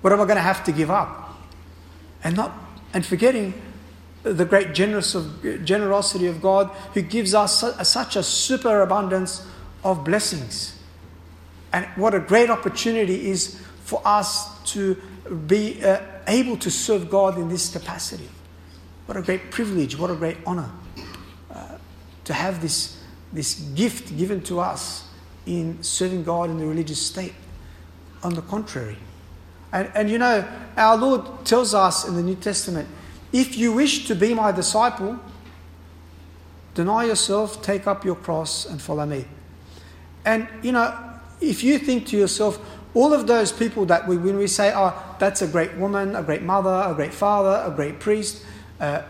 What 0.01 0.13
am 0.13 0.21
I 0.21 0.25
going 0.25 0.37
to 0.37 0.41
have 0.41 0.63
to 0.65 0.71
give 0.71 0.89
up? 0.89 1.37
And 2.23 2.35
not 2.35 2.53
and 2.93 3.05
forgetting 3.05 3.53
the 4.33 4.45
great 4.45 4.73
generous 4.73 5.15
of, 5.15 5.63
generosity 5.63 6.27
of 6.27 6.41
God 6.41 6.67
who 6.93 7.01
gives 7.01 7.33
us 7.33 7.63
such 7.87 8.15
a 8.15 8.23
superabundance 8.23 9.45
of 9.83 10.03
blessings. 10.03 10.77
And 11.73 11.85
what 11.95 12.13
a 12.13 12.19
great 12.19 12.49
opportunity 12.49 13.29
is 13.29 13.61
for 13.83 14.01
us 14.05 14.61
to 14.71 14.95
be 15.47 15.83
uh, 15.83 16.01
able 16.27 16.57
to 16.57 16.71
serve 16.71 17.09
God 17.09 17.37
in 17.37 17.49
this 17.49 17.71
capacity. 17.71 18.29
What 19.05 19.17
a 19.17 19.21
great 19.21 19.51
privilege, 19.51 19.97
what 19.97 20.09
a 20.09 20.15
great 20.15 20.37
honor 20.45 20.69
uh, 21.51 21.77
to 22.25 22.33
have 22.33 22.61
this, 22.61 23.01
this 23.31 23.55
gift 23.75 24.17
given 24.17 24.41
to 24.43 24.59
us 24.59 25.07
in 25.45 25.81
serving 25.81 26.23
God 26.23 26.49
in 26.49 26.57
the 26.57 26.65
religious 26.65 27.01
state. 27.01 27.33
On 28.23 28.33
the 28.33 28.41
contrary. 28.41 28.97
And, 29.71 29.91
and 29.93 30.09
you 30.09 30.17
know, 30.17 30.45
our 30.75 30.97
Lord 30.97 31.45
tells 31.45 31.73
us 31.73 32.07
in 32.07 32.15
the 32.15 32.23
New 32.23 32.35
Testament 32.35 32.87
if 33.33 33.57
you 33.57 33.73
wish 33.73 34.07
to 34.07 34.15
be 34.15 34.33
my 34.33 34.51
disciple, 34.51 35.19
deny 36.73 37.05
yourself, 37.05 37.61
take 37.61 37.87
up 37.87 38.05
your 38.05 38.15
cross, 38.15 38.65
and 38.65 38.81
follow 38.81 39.05
me. 39.05 39.25
And 40.25 40.47
you 40.61 40.71
know, 40.71 40.97
if 41.41 41.63
you 41.63 41.77
think 41.79 42.07
to 42.07 42.17
yourself, 42.17 42.59
all 42.93 43.13
of 43.13 43.27
those 43.27 43.51
people 43.51 43.85
that 43.85 44.07
we, 44.07 44.17
when 44.17 44.37
we 44.37 44.47
say, 44.47 44.71
oh, 44.75 44.93
that's 45.19 45.41
a 45.41 45.47
great 45.47 45.75
woman, 45.75 46.15
a 46.15 46.23
great 46.23 46.41
mother, 46.41 46.83
a 46.89 46.93
great 46.95 47.13
father, 47.13 47.63
a 47.65 47.75
great 47.75 47.99
priest, 47.99 48.43
uh, 48.79 49.01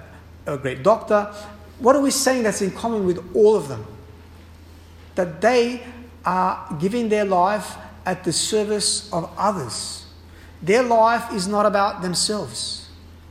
a 0.45 0.57
great 0.57 0.83
doctor, 0.83 1.33
what 1.79 1.95
are 1.95 2.01
we 2.01 2.11
saying 2.11 2.43
that's 2.43 2.61
in 2.61 2.71
common 2.71 3.05
with 3.05 3.23
all 3.35 3.55
of 3.55 3.67
them? 3.67 3.85
That 5.15 5.41
they 5.41 5.83
are 6.25 6.75
giving 6.79 7.09
their 7.09 7.25
life 7.25 7.75
at 8.05 8.23
the 8.23 8.33
service 8.33 9.11
of 9.13 9.31
others. 9.37 10.05
Their 10.61 10.83
life 10.83 11.33
is 11.33 11.47
not 11.47 11.65
about 11.65 12.01
themselves. 12.01 12.86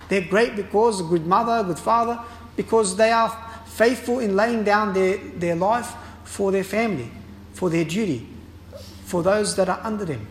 They're 0.08 0.22
great 0.22 0.56
because 0.56 1.02
good 1.02 1.26
mother, 1.26 1.64
good 1.64 1.78
father, 1.78 2.20
because 2.56 2.96
they 2.96 3.10
are 3.10 3.30
faithful 3.66 4.20
in 4.20 4.36
laying 4.36 4.64
down 4.64 4.94
their, 4.94 5.18
their 5.18 5.56
life 5.56 5.92
for 6.24 6.52
their 6.52 6.64
family, 6.64 7.10
for 7.52 7.70
their 7.70 7.84
duty, 7.84 8.26
for 9.04 9.22
those 9.22 9.56
that 9.56 9.68
are 9.68 9.80
under 9.82 10.04
them. 10.04 10.26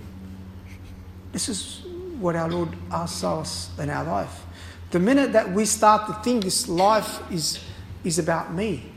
This 1.32 1.50
is 1.50 1.82
what 2.20 2.36
our 2.36 2.50
Lord 2.50 2.70
asks 2.92 3.24
us 3.24 3.70
in 3.78 3.90
our 3.90 4.04
life. 4.04 4.44
The 4.92 5.00
minute 5.00 5.34
that 5.34 5.52
we 5.52 5.66
start 5.66 6.08
to 6.08 6.14
think 6.24 6.44
this 6.44 6.70
life 6.70 7.20
is, 7.32 7.60
is 8.04 8.20
about 8.20 8.54
me, 8.54 8.92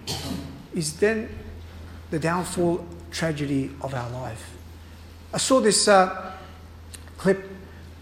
is 0.75 0.97
then 0.99 1.29
the 2.11 2.19
downfall 2.19 2.87
tragedy 3.11 3.71
of 3.81 3.95
our 3.95 4.09
life. 4.11 4.55
I 5.33 5.38
saw 5.38 5.61
this 5.61 5.88
uh, 5.88 6.33
clip 7.17 7.45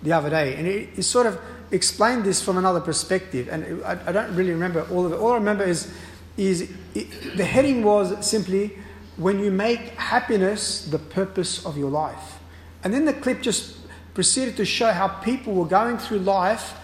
the 0.02 0.12
other 0.12 0.30
day, 0.30 0.56
and 0.56 0.66
it, 0.66 0.90
it, 0.98 1.02
sort 1.02 1.26
of 1.26 1.40
explained 1.70 2.24
this 2.24 2.42
from 2.42 2.58
another 2.58 2.80
perspective. 2.80 3.48
And 3.48 3.84
I, 3.84 3.98
I, 4.06 4.12
don't 4.12 4.34
really 4.34 4.52
remember 4.52 4.86
all 4.90 5.06
of 5.06 5.12
it. 5.12 5.16
All 5.16 5.32
I 5.32 5.36
remember 5.36 5.64
is, 5.64 5.92
is 6.36 6.70
it, 6.94 7.36
the 7.36 7.44
heading 7.44 7.82
was 7.82 8.26
simply 8.26 8.78
when 9.16 9.40
you 9.40 9.50
make 9.50 9.80
happiness 9.96 10.84
the 10.84 10.98
purpose 10.98 11.64
of 11.64 11.76
your 11.76 11.90
life. 11.90 12.38
And 12.84 12.92
then 12.92 13.04
the 13.04 13.14
clip 13.14 13.42
just 13.42 13.76
proceeded 14.14 14.56
to 14.58 14.64
show 14.64 14.92
how 14.92 15.08
people 15.08 15.54
were 15.54 15.66
going 15.66 15.98
through 15.98 16.20
life 16.20 16.74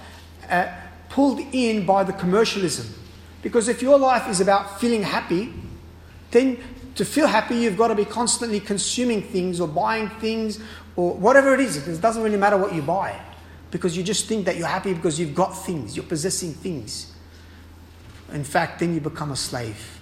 uh, 0.49 0.69
pulled 1.09 1.41
in 1.53 1.87
by 1.87 2.05
the 2.05 2.13
commercialism. 2.13 2.93
Because 3.43 3.69
if 3.69 3.83
your 3.83 3.99
life 3.99 4.29
is 4.29 4.41
about 4.41 4.81
feeling 4.81 5.03
happy, 5.03 5.53
then 6.31 6.59
to 6.95 7.05
feel 7.05 7.27
happy, 7.27 7.57
you've 7.57 7.77
got 7.77 7.89
to 7.89 7.95
be 7.95 8.05
constantly 8.05 8.61
consuming 8.61 9.23
things 9.23 9.61
or 9.61 9.69
buying 9.69 10.09
things 10.09 10.59
or 10.97 11.15
whatever 11.15 11.55
it 11.55 11.61
is. 11.61 11.87
It 11.87 12.01
doesn't 12.01 12.23
really 12.23 12.37
matter 12.37 12.57
what 12.57 12.75
you 12.75 12.83
buy 12.83 13.19
because 13.73 13.97
you 13.97 14.03
just 14.05 14.27
think 14.27 14.45
that 14.45 14.57
you're 14.57 14.69
happy 14.69 14.93
because 14.93 15.19
you've 15.19 15.35
got 15.35 15.51
things, 15.51 15.97
you're 15.97 16.05
possessing 16.05 16.53
things. 16.53 17.13
In 18.33 18.45
fact, 18.45 18.79
then 18.79 18.95
you 18.95 19.01
become 19.01 19.33
a 19.33 19.37
slave. 19.37 19.99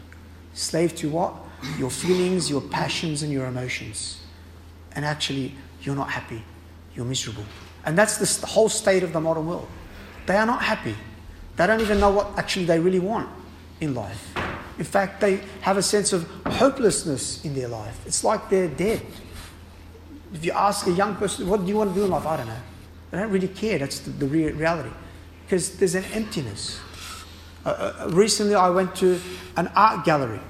Slave 0.52 0.94
to 0.96 1.08
what? 1.08 1.32
Your 1.78 1.90
feelings, 1.90 2.50
your 2.50 2.60
passions, 2.60 3.22
and 3.22 3.32
your 3.32 3.46
emotions. 3.46 4.20
And 4.92 5.04
actually, 5.04 5.54
you're 5.82 5.94
not 5.94 6.10
happy, 6.10 6.42
you're 6.96 7.06
miserable. 7.06 7.44
And 7.86 7.96
that's 7.96 8.38
the 8.38 8.46
whole 8.46 8.68
state 8.68 9.04
of 9.04 9.12
the 9.12 9.20
modern 9.20 9.46
world. 9.46 9.68
They 10.26 10.36
are 10.36 10.46
not 10.46 10.62
happy. 10.62 10.96
They 11.56 11.66
don't 11.66 11.80
even 11.80 12.00
know 12.00 12.10
what 12.10 12.36
actually 12.36 12.64
they 12.64 12.78
really 12.80 12.98
want 12.98 13.28
in 13.80 13.94
life. 13.94 14.36
In 14.78 14.84
fact, 14.84 15.20
they 15.20 15.40
have 15.60 15.76
a 15.76 15.82
sense 15.82 16.12
of 16.12 16.28
hopelessness 16.44 17.44
in 17.44 17.54
their 17.54 17.68
life. 17.68 18.04
It's 18.04 18.24
like 18.24 18.50
they're 18.50 18.68
dead. 18.68 19.02
If 20.34 20.44
you 20.44 20.52
ask 20.52 20.86
a 20.88 20.92
young 20.92 21.14
person, 21.16 21.48
what 21.48 21.60
do 21.60 21.68
you 21.68 21.76
want 21.76 21.90
to 21.90 21.94
do 21.94 22.04
in 22.04 22.10
life? 22.10 22.26
I 22.26 22.36
don't 22.36 22.48
know. 22.48 22.56
They 23.10 23.18
don't 23.18 23.30
really 23.30 23.48
care. 23.48 23.78
That's 23.78 24.00
the, 24.00 24.10
the 24.10 24.26
reality. 24.26 24.90
Because 25.44 25.76
there's 25.76 25.94
an 25.94 26.04
emptiness. 26.12 26.78
Uh, 27.64 27.68
uh, 27.68 28.10
recently, 28.12 28.54
I 28.54 28.70
went 28.70 28.94
to 28.96 29.20
an 29.56 29.68
art 29.74 30.04
gallery. 30.04 30.40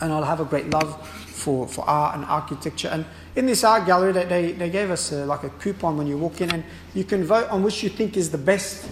And 0.00 0.12
I'll 0.12 0.24
have 0.24 0.40
a 0.40 0.44
great 0.44 0.70
love 0.70 1.06
for, 1.08 1.68
for 1.68 1.84
art 1.88 2.16
and 2.16 2.24
architecture. 2.24 2.88
And 2.88 3.04
in 3.36 3.46
this 3.46 3.62
art 3.62 3.86
gallery, 3.86 4.12
they, 4.12 4.24
they, 4.24 4.52
they 4.52 4.70
gave 4.70 4.90
us 4.90 5.12
a, 5.12 5.26
like 5.26 5.44
a 5.44 5.50
coupon 5.50 5.98
when 5.98 6.06
you 6.06 6.16
walk 6.16 6.40
in, 6.40 6.50
and 6.50 6.64
you 6.94 7.04
can 7.04 7.24
vote 7.24 7.48
on 7.50 7.62
which 7.62 7.82
you 7.82 7.90
think 7.90 8.16
is 8.16 8.30
the 8.30 8.38
best, 8.38 8.88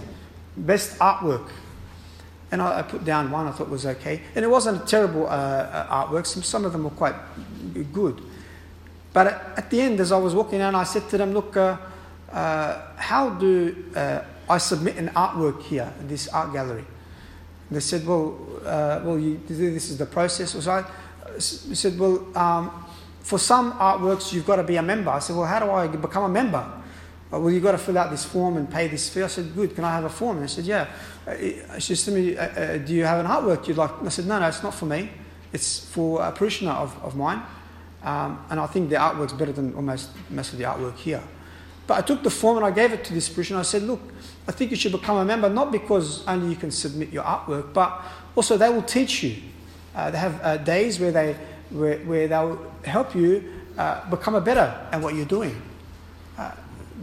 best 0.57 0.99
artwork. 0.99 1.49
And 2.53 2.61
I, 2.61 2.81
I 2.81 2.83
put 2.83 3.05
down 3.05 3.31
one 3.31 3.47
I 3.47 3.51
thought 3.51 3.71
was 3.71 3.87
okay. 3.87 4.21
And 4.35 4.45
it 4.45 4.49
wasn't 4.49 4.83
a 4.83 4.87
terrible 4.87 5.27
uh, 5.27 5.31
uh, 5.31 6.07
artwork, 6.07 6.27
some, 6.27 6.43
some 6.43 6.65
of 6.65 6.73
them 6.73 6.85
were 6.85 6.91
quite 6.91 7.17
good. 7.93 8.21
But 9.15 9.29
at, 9.29 9.59
at 9.59 9.71
the 9.71 9.81
end, 9.81 9.99
as 10.01 10.13
I 10.13 10.19
was 10.19 10.35
walking 10.35 10.61
out, 10.61 10.75
I 10.75 10.85
said 10.85 11.09
to 11.09 11.19
them, 11.19 11.33
Look, 11.33 11.57
uh, 11.57 11.61
uh 11.61 11.77
how 12.35 13.37
do 13.39 13.85
uh, 13.95 14.23
I 14.49 14.59
submit 14.59 14.97
an 14.97 15.09
artwork 15.11 15.63
here 15.63 15.93
this 16.03 16.29
art 16.29 16.53
gallery? 16.53 16.85
And 17.69 17.77
they 17.77 17.81
said, 17.81 18.07
Well, 18.07 18.39
uh, 18.65 19.01
well 19.05 19.19
you, 19.19 19.41
this 19.47 19.91
is 19.91 19.99
the 19.99 20.07
process. 20.07 20.51
So 20.51 20.71
I 20.71 21.39
said, 21.39 21.99
Well, 21.99 22.27
um, 22.37 22.85
for 23.21 23.39
some 23.39 23.73
artworks, 23.75 24.33
you've 24.33 24.47
got 24.47 24.57
to 24.57 24.65
be 24.65 24.77
a 24.77 24.83
member. 24.83 25.11
I 25.11 25.19
said, 25.21 25.37
Well, 25.37 25.47
how 25.47 25.61
do 25.61 25.71
I 25.71 25.87
become 25.87 26.25
a 26.25 26.29
member? 26.29 26.83
well, 27.39 27.51
you've 27.51 27.63
got 27.63 27.73
to 27.73 27.79
fill 27.79 27.99
out 27.99 28.11
this 28.11 28.25
form 28.25 28.57
and 28.57 28.71
pay 28.71 28.89
this 28.89 29.09
fee. 29.09 29.23
I 29.23 29.27
said, 29.27 29.55
good, 29.55 29.75
can 29.75 29.85
I 29.85 29.93
have 29.93 30.05
a 30.05 30.09
form? 30.09 30.37
And 30.37 30.45
I 30.45 30.47
said, 30.47 30.65
yeah. 30.65 30.87
Uh, 31.27 31.79
she 31.79 31.95
said 31.95 32.13
to 32.13 32.21
me, 32.21 32.37
uh, 32.37 32.47
uh, 32.47 32.79
do 32.79 32.95
you 32.95 33.05
have 33.05 33.25
an 33.25 33.31
artwork 33.31 33.67
you'd 33.67 33.77
like? 33.77 33.91
And 33.99 34.07
I 34.07 34.11
said, 34.11 34.27
no, 34.27 34.39
no, 34.39 34.47
it's 34.47 34.63
not 34.63 34.75
for 34.75 34.87
me. 34.87 35.11
It's 35.53 35.79
for 35.79 36.23
a 36.23 36.33
parishioner 36.33 36.73
of, 36.73 36.97
of 37.03 37.17
mine. 37.17 37.43
Um, 38.03 38.45
and 38.51 38.61
I 38.61 38.67
think 38.67 38.91
the 38.91 38.97
artwork's 38.97 39.33
better 39.33 39.53
than 39.53 39.75
almost 39.75 40.11
most 40.31 40.53
of 40.53 40.59
the 40.59 40.65
artwork 40.65 40.97
here. 40.97 41.23
But 41.87 41.99
I 41.99 42.01
took 42.03 42.23
the 42.23 42.31
form 42.31 42.57
and 42.57 42.67
I 42.67 42.71
gave 42.71 42.93
it 42.93 43.05
to 43.05 43.15
this 43.15 43.29
parishioner. 43.29 43.61
I 43.61 43.65
said, 43.65 43.83
look, 43.83 44.01
I 44.49 44.53
think 44.53 44.71
you 44.71 44.77
should 44.77 44.93
become 44.93 45.17
a 45.17 45.25
member, 45.25 45.49
not 45.49 45.71
because 45.71 46.27
only 46.27 46.49
you 46.49 46.57
can 46.57 46.71
submit 46.71 47.11
your 47.11 47.25
artwork, 47.25 47.73
but 47.73 48.03
also 48.35 48.57
they 48.57 48.69
will 48.69 48.83
teach 48.83 49.23
you. 49.23 49.37
Uh, 49.95 50.11
they 50.11 50.19
have 50.19 50.41
uh, 50.43 50.57
days 50.59 50.99
where, 50.99 51.13
they, 51.13 51.37
where, 51.71 51.99
where 51.99 52.29
they'll 52.29 52.73
help 52.85 53.15
you 53.15 53.53
uh, 53.79 54.09
become 54.11 54.35
a 54.35 54.41
better 54.41 54.87
at 54.93 55.01
what 55.01 55.15
you're 55.15 55.25
doing 55.25 55.61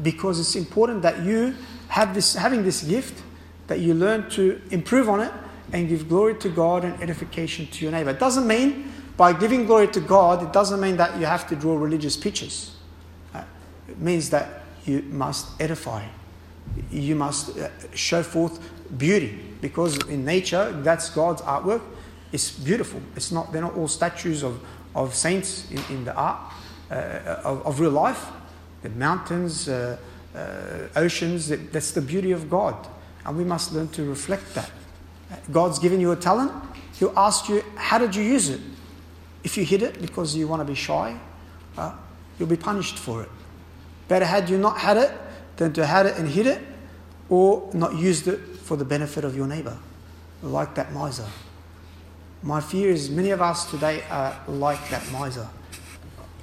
because 0.01 0.39
it's 0.39 0.55
important 0.55 1.01
that 1.01 1.19
you 1.23 1.55
have 1.89 2.13
this, 2.13 2.35
having 2.35 2.63
this 2.63 2.83
gift, 2.83 3.21
that 3.67 3.79
you 3.79 3.93
learn 3.93 4.29
to 4.31 4.61
improve 4.71 5.09
on 5.09 5.21
it 5.21 5.31
and 5.73 5.87
give 5.87 6.09
glory 6.09 6.35
to 6.35 6.49
God 6.49 6.83
and 6.83 7.01
edification 7.01 7.67
to 7.67 7.85
your 7.85 7.91
neighbor. 7.91 8.09
It 8.11 8.19
doesn't 8.19 8.47
mean 8.47 8.91
by 9.17 9.33
giving 9.33 9.65
glory 9.65 9.87
to 9.89 9.99
God, 10.01 10.43
it 10.43 10.51
doesn't 10.53 10.79
mean 10.79 10.97
that 10.97 11.19
you 11.19 11.25
have 11.25 11.47
to 11.49 11.55
draw 11.55 11.77
religious 11.77 12.17
pictures. 12.17 12.75
Uh, 13.33 13.43
it 13.87 13.99
means 13.99 14.29
that 14.31 14.60
you 14.85 15.01
must 15.03 15.59
edify. 15.59 16.03
You 16.91 17.15
must 17.15 17.57
uh, 17.57 17.69
show 17.93 18.23
forth 18.23 18.59
beauty 18.97 19.39
because 19.61 19.97
in 20.07 20.25
nature, 20.25 20.71
that's 20.83 21.09
God's 21.09 21.41
artwork. 21.41 21.81
It's 22.31 22.51
beautiful. 22.51 23.01
It's 23.15 23.31
not, 23.31 23.51
they're 23.51 23.61
not 23.61 23.75
all 23.75 23.87
statues 23.87 24.43
of, 24.43 24.61
of 24.95 25.13
saints 25.13 25.69
in, 25.69 25.95
in 25.95 26.05
the 26.05 26.15
art 26.15 26.39
uh, 26.89 27.41
of, 27.43 27.65
of 27.65 27.79
real 27.79 27.91
life 27.91 28.31
the 28.81 28.89
mountains, 28.89 29.69
uh, 29.69 29.97
uh, 30.35 30.99
oceans. 30.99 31.49
That's 31.49 31.91
the 31.91 32.01
beauty 32.01 32.31
of 32.31 32.49
God. 32.49 32.87
And 33.25 33.37
we 33.37 33.43
must 33.43 33.73
learn 33.73 33.89
to 33.89 34.03
reflect 34.03 34.53
that. 34.55 34.71
God's 35.51 35.79
given 35.79 35.99
you 35.99 36.11
a 36.11 36.15
talent, 36.15 36.51
He'll 36.93 37.17
ask 37.17 37.47
you, 37.47 37.63
How 37.75 37.97
did 37.97 38.15
you 38.15 38.23
use 38.23 38.49
it? 38.49 38.59
If 39.43 39.57
you 39.57 39.63
hid 39.63 39.81
it 39.81 40.01
because 40.01 40.35
you 40.35 40.47
want 40.47 40.61
to 40.61 40.65
be 40.65 40.75
shy, 40.75 41.17
uh, 41.77 41.93
you'll 42.37 42.49
be 42.49 42.57
punished 42.57 42.97
for 42.97 43.23
it. 43.23 43.29
Better 44.11 44.25
had 44.25 44.49
you 44.49 44.57
not 44.57 44.77
had 44.77 44.97
it 44.97 45.09
than 45.55 45.71
to 45.71 45.85
had 45.85 46.05
it 46.05 46.17
and 46.17 46.27
hid 46.27 46.45
it, 46.45 46.59
or 47.29 47.69
not 47.71 47.95
used 47.95 48.27
it 48.27 48.41
for 48.57 48.75
the 48.75 48.83
benefit 48.83 49.23
of 49.23 49.37
your 49.37 49.47
neighbor, 49.47 49.77
like 50.43 50.75
that 50.75 50.91
miser. 50.91 51.27
My 52.43 52.59
fear 52.59 52.89
is 52.89 53.09
many 53.09 53.29
of 53.29 53.41
us 53.41 53.71
today 53.71 54.03
are 54.09 54.37
like 54.49 54.89
that 54.89 55.09
miser 55.13 55.47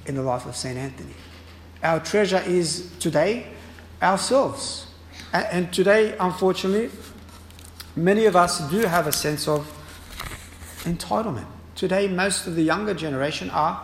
in 0.07 0.15
the 0.15 0.23
life 0.23 0.47
of 0.47 0.55
St. 0.55 0.79
Anthony. 0.79 1.13
Our 1.83 1.99
treasure 1.99 2.41
is 2.43 2.89
today 2.99 3.45
ourselves. 4.01 4.87
And 5.31 5.71
today, 5.71 6.17
unfortunately, 6.19 6.89
many 7.95 8.25
of 8.25 8.35
us 8.35 8.67
do 8.71 8.79
have 8.87 9.05
a 9.05 9.11
sense 9.11 9.47
of 9.47 9.71
entitlement. 10.85 11.45
Today, 11.75 12.07
most 12.07 12.47
of 12.47 12.55
the 12.55 12.63
younger 12.63 12.95
generation 12.95 13.51
are 13.51 13.79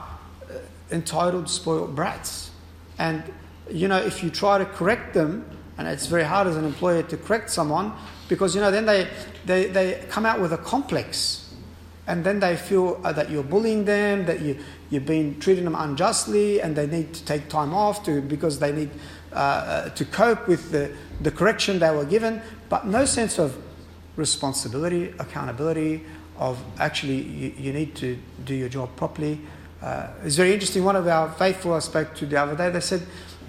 uh, 0.49 0.55
entitled, 0.89 1.47
spoiled 1.47 1.95
brats. 1.95 2.49
And, 2.97 3.31
you 3.69 3.87
know, 3.87 3.97
if 3.97 4.23
you 4.23 4.29
try 4.29 4.57
to 4.57 4.65
correct 4.65 5.13
them, 5.13 5.45
and 5.77 5.87
it's 5.87 6.05
very 6.07 6.23
hard 6.23 6.47
as 6.47 6.55
an 6.55 6.65
employer 6.65 7.03
to 7.03 7.17
correct 7.17 7.49
someone 7.49 7.93
because, 8.29 8.55
you 8.55 8.61
know, 8.61 8.71
then 8.71 8.85
they, 8.85 9.07
they, 9.45 9.67
they 9.67 10.05
come 10.09 10.25
out 10.25 10.39
with 10.39 10.53
a 10.53 10.57
complex 10.57 11.53
and 12.07 12.23
then 12.23 12.39
they 12.39 12.55
feel 12.55 13.01
uh, 13.03 13.11
that 13.11 13.29
you're 13.29 13.43
bullying 13.43 13.83
them, 13.83 14.25
that 14.25 14.41
you, 14.41 14.57
you've 14.89 15.05
been 15.05 15.39
treating 15.39 15.63
them 15.63 15.75
unjustly, 15.75 16.61
and 16.61 16.75
they 16.75 16.85
need 16.85 17.13
to 17.13 17.25
take 17.25 17.49
time 17.49 17.73
off 17.73 18.03
to, 18.05 18.21
because 18.21 18.59
they 18.59 18.71
need 18.71 18.91
uh, 19.33 19.35
uh, 19.35 19.89
to 19.89 20.05
cope 20.05 20.47
with 20.47 20.71
the, 20.71 20.95
the 21.21 21.31
correction 21.31 21.79
they 21.79 21.89
were 21.89 22.05
given, 22.05 22.41
but 22.69 22.85
no 22.85 23.05
sense 23.05 23.39
of 23.39 23.57
responsibility, 24.17 25.13
accountability, 25.17 26.03
of 26.37 26.63
actually 26.79 27.21
you, 27.21 27.53
you 27.57 27.73
need 27.73 27.95
to 27.95 28.17
do 28.43 28.53
your 28.53 28.69
job 28.69 28.95
properly. 28.95 29.39
Uh, 29.81 30.07
it's 30.23 30.35
very 30.35 30.53
interesting. 30.53 30.83
One 30.83 30.95
of 30.95 31.07
our 31.07 31.31
faithful 31.33 31.73
I 31.73 31.79
spoke 31.79 32.13
to 32.15 32.25
the 32.25 32.39
other 32.39 32.55
day, 32.55 32.69
they 32.69 32.79
said, 32.81 33.01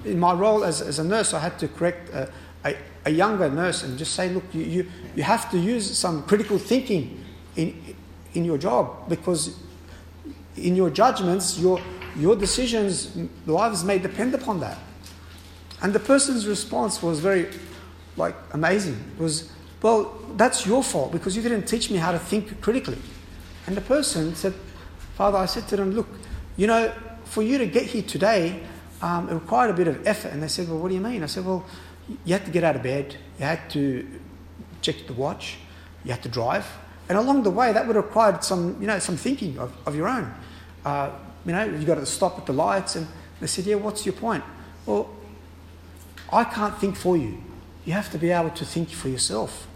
in 0.06 0.18
my 0.18 0.32
role 0.32 0.64
as, 0.64 0.80
as 0.80 0.98
a 0.98 1.04
nurse, 1.04 1.34
I 1.34 1.40
had 1.40 1.58
to 1.58 1.68
correct 1.68 2.10
a, 2.10 2.30
a, 2.64 2.76
a 3.04 3.10
younger 3.10 3.50
nurse 3.50 3.82
and 3.82 3.98
just 3.98 4.14
say, 4.14 4.28
look, 4.28 4.44
you, 4.52 4.62
you, 4.62 4.90
you 5.14 5.22
have 5.22 5.50
to 5.50 5.58
use 5.58 5.96
some 5.96 6.22
critical 6.24 6.58
thinking 6.58 7.24
in, 7.56 7.96
in 8.34 8.44
your 8.44 8.58
job 8.58 9.08
because 9.08 9.58
in 10.56 10.74
your 10.76 10.90
judgments, 10.90 11.58
your, 11.58 11.80
your 12.16 12.36
decisions, 12.36 13.16
lives 13.46 13.84
may 13.84 13.98
depend 13.98 14.34
upon 14.34 14.60
that. 14.60 14.78
And 15.82 15.92
the 15.92 16.00
person's 16.00 16.46
response 16.46 17.02
was 17.02 17.20
very, 17.20 17.48
like, 18.16 18.34
amazing. 18.52 18.98
It 19.18 19.22
was, 19.22 19.52
well, 19.82 20.18
that's 20.36 20.66
your 20.66 20.82
fault 20.82 21.12
because 21.12 21.36
you 21.36 21.42
didn't 21.42 21.66
teach 21.66 21.90
me 21.90 21.98
how 21.98 22.12
to 22.12 22.18
think 22.18 22.60
critically. 22.60 22.98
And 23.66 23.76
the 23.76 23.82
person 23.82 24.34
said, 24.34 24.54
Father, 25.16 25.38
I 25.38 25.46
said 25.46 25.68
to 25.68 25.76
them, 25.76 25.92
look, 25.92 26.08
you 26.56 26.66
know, 26.66 26.92
for 27.24 27.42
you 27.42 27.58
to 27.58 27.66
get 27.66 27.84
here 27.84 28.02
today, 28.02 28.62
um, 29.02 29.28
it 29.28 29.34
required 29.34 29.70
a 29.70 29.74
bit 29.74 29.88
of 29.88 30.06
effort. 30.06 30.32
And 30.32 30.42
they 30.42 30.48
said, 30.48 30.68
well, 30.68 30.78
what 30.78 30.88
do 30.88 30.94
you 30.94 31.00
mean? 31.00 31.22
I 31.22 31.26
said, 31.26 31.44
well, 31.44 31.64
you 32.24 32.32
had 32.34 32.44
to 32.44 32.50
get 32.50 32.64
out 32.64 32.76
of 32.76 32.82
bed, 32.82 33.16
you 33.38 33.44
had 33.44 33.68
to 33.70 34.06
check 34.80 35.06
the 35.06 35.12
watch, 35.12 35.58
you 36.04 36.12
had 36.12 36.22
to 36.22 36.28
drive, 36.28 36.66
and 37.08 37.18
along 37.18 37.44
the 37.44 37.50
way, 37.50 37.72
that 37.72 37.86
would 37.86 37.96
have 37.96 38.04
required 38.04 38.42
some, 38.42 38.80
you 38.80 38.86
know, 38.86 38.98
some 38.98 39.16
thinking 39.16 39.58
of, 39.58 39.72
of 39.86 39.94
your 39.94 40.08
own. 40.08 40.32
Uh, 40.84 41.10
you 41.44 41.52
know, 41.52 41.64
you've 41.64 41.86
got 41.86 41.96
to 41.96 42.06
stop 42.06 42.38
at 42.38 42.46
the 42.46 42.52
lights. 42.52 42.96
And 42.96 43.06
they 43.40 43.46
said, 43.46 43.64
yeah, 43.64 43.76
what's 43.76 44.04
your 44.04 44.14
point? 44.14 44.42
Well, 44.84 45.10
I 46.32 46.44
can't 46.44 46.76
think 46.78 46.96
for 46.96 47.16
you. 47.16 47.42
You 47.84 47.92
have 47.92 48.10
to 48.10 48.18
be 48.18 48.30
able 48.30 48.50
to 48.50 48.64
think 48.64 48.90
for 48.90 49.08
yourself. 49.08 49.68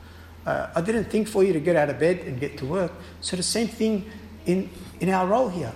Uh, 0.45 0.69
I 0.75 0.81
didn't 0.81 1.05
think 1.05 1.29
for 1.29 1.45
you 1.45 1.53
to 1.53 1.61
get 1.61 1.77
out 1.77 1.91
of 1.91 2.01
bed 2.01 2.21
and 2.21 2.41
get 2.41 2.59
to 2.59 2.67
work. 2.67 2.93
So 3.21 3.37
the 3.37 3.43
same 3.43 3.69
thing 3.69 4.11
in, 4.47 4.69
in 4.99 5.11
our 5.11 5.27
role 5.27 5.49
here. 5.49 5.73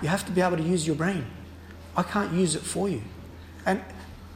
You 0.00 0.08
have 0.08 0.24
to 0.26 0.32
be 0.32 0.40
able 0.40 0.56
to 0.56 0.62
use 0.62 0.86
your 0.86 0.96
brain. 0.96 1.26
I 1.96 2.02
can't 2.02 2.32
use 2.32 2.54
it 2.54 2.62
for 2.62 2.88
you. 2.88 3.02
And 3.64 3.82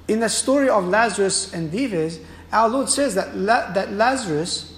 in 0.09 0.21
the 0.21 0.29
story 0.29 0.69
of 0.69 0.87
Lazarus 0.87 1.53
and 1.53 1.71
Dives, 1.71 2.19
our 2.53 2.69
Lord 2.69 2.89
says 2.89 3.15
that, 3.15 3.37
La- 3.37 3.71
that 3.73 3.93
Lazarus 3.93 4.71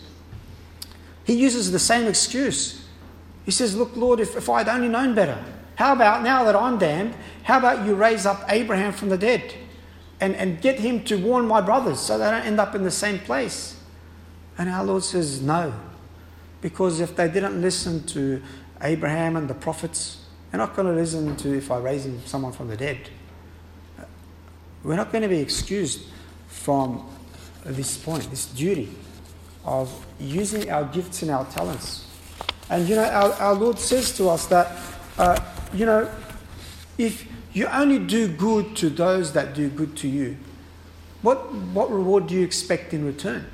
he 1.25 1.35
uses 1.35 1.71
the 1.71 1.79
same 1.79 2.07
excuse. 2.09 2.85
He 3.45 3.51
says, 3.51 3.77
Look, 3.77 3.97
Lord, 3.97 4.21
if, 4.21 4.37
if 4.37 4.49
I'd 4.49 4.69
only 4.69 4.89
known 4.89 5.15
better, 5.15 5.43
how 5.77 5.93
about 5.93 6.23
now 6.23 6.45
that 6.45 6.57
I'm 6.57 6.79
damned, 6.79 7.15
how 7.45 7.59
about 7.59 7.87
you 7.87 7.95
raise 7.95 8.27
up 8.27 8.45
Abraham 8.49 8.93
from 8.93 9.09
the 9.09 9.19
dead 9.19 9.55
and, 10.21 10.35
and 10.37 10.61
get 10.61 10.79
him 10.79 11.03
to 11.05 11.17
warn 11.17 11.47
my 11.47 11.61
brothers 11.61 12.01
so 12.01 12.19
they 12.19 12.31
don't 12.31 12.45
end 12.45 12.61
up 12.61 12.75
in 12.75 12.83
the 12.83 12.91
same 12.91 13.19
place? 13.21 13.77
And 14.59 14.69
our 14.69 14.85
Lord 14.85 15.05
says, 15.05 15.41
No. 15.41 15.73
Because 16.61 17.01
if 17.01 17.17
they 17.17 17.29
didn't 17.29 17.61
listen 17.61 18.05
to 18.09 18.41
Abraham 18.81 19.37
and 19.37 19.49
the 19.49 19.55
prophets, 19.55 20.22
they're 20.53 20.59
not 20.59 20.77
going 20.77 20.87
to 20.87 20.93
listen 20.93 21.35
to 21.35 21.57
if 21.57 21.71
I 21.71 21.79
raise 21.79 22.07
someone 22.27 22.53
from 22.53 22.69
the 22.69 22.77
dead. 22.77 23.09
We're 24.85 24.97
not 24.97 25.11
going 25.11 25.23
to 25.23 25.29
be 25.29 25.39
excused 25.39 26.03
from 26.47 27.09
this 27.65 27.97
point, 27.97 28.29
this 28.29 28.45
duty 28.47 28.91
of 29.65 30.07
using 30.21 30.71
our 30.71 30.85
gifts 30.85 31.23
and 31.23 31.31
our 31.31 31.47
talents. 31.47 32.07
And 32.69 32.87
you 32.87 32.97
know, 32.97 33.05
our, 33.05 33.33
our 33.33 33.55
Lord 33.55 33.79
says 33.79 34.15
to 34.19 34.29
us 34.29 34.45
that, 34.47 34.77
uh, 35.17 35.41
you 35.73 35.87
know, 35.87 36.11
if 36.99 37.27
you 37.55 37.67
only 37.69 37.99
do 37.99 38.29
good 38.29 38.77
to 38.77 38.91
those 38.91 39.33
that 39.33 39.55
do 39.55 39.71
good 39.71 39.97
to 39.99 40.09
you, 40.09 40.37
what, 41.23 41.55
what 41.55 41.91
reward 41.91 42.27
do 42.27 42.35
you 42.35 42.45
expect 42.45 42.93
in 42.93 43.07
return? 43.07 43.47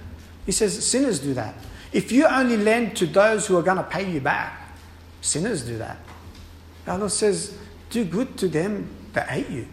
He 0.47 0.53
says 0.53 0.85
sinners 0.85 1.21
do 1.21 1.33
that. 1.35 1.55
If 1.93 2.11
you 2.11 2.27
only 2.27 2.57
lend 2.57 2.97
to 2.97 3.07
those 3.07 3.47
who 3.47 3.57
are 3.57 3.63
going 3.63 3.77
to 3.77 3.85
pay 3.85 4.11
you 4.11 4.21
back, 4.21 4.77
sinners 5.21 5.63
do 5.63 5.79
that. 5.79 5.99
Lord 6.97 7.13
says, 7.13 7.57
do 7.91 8.05
good 8.05 8.37
to 8.39 8.49
them 8.49 8.89
that 9.13 9.29
hate 9.29 9.49
you. 9.49 9.67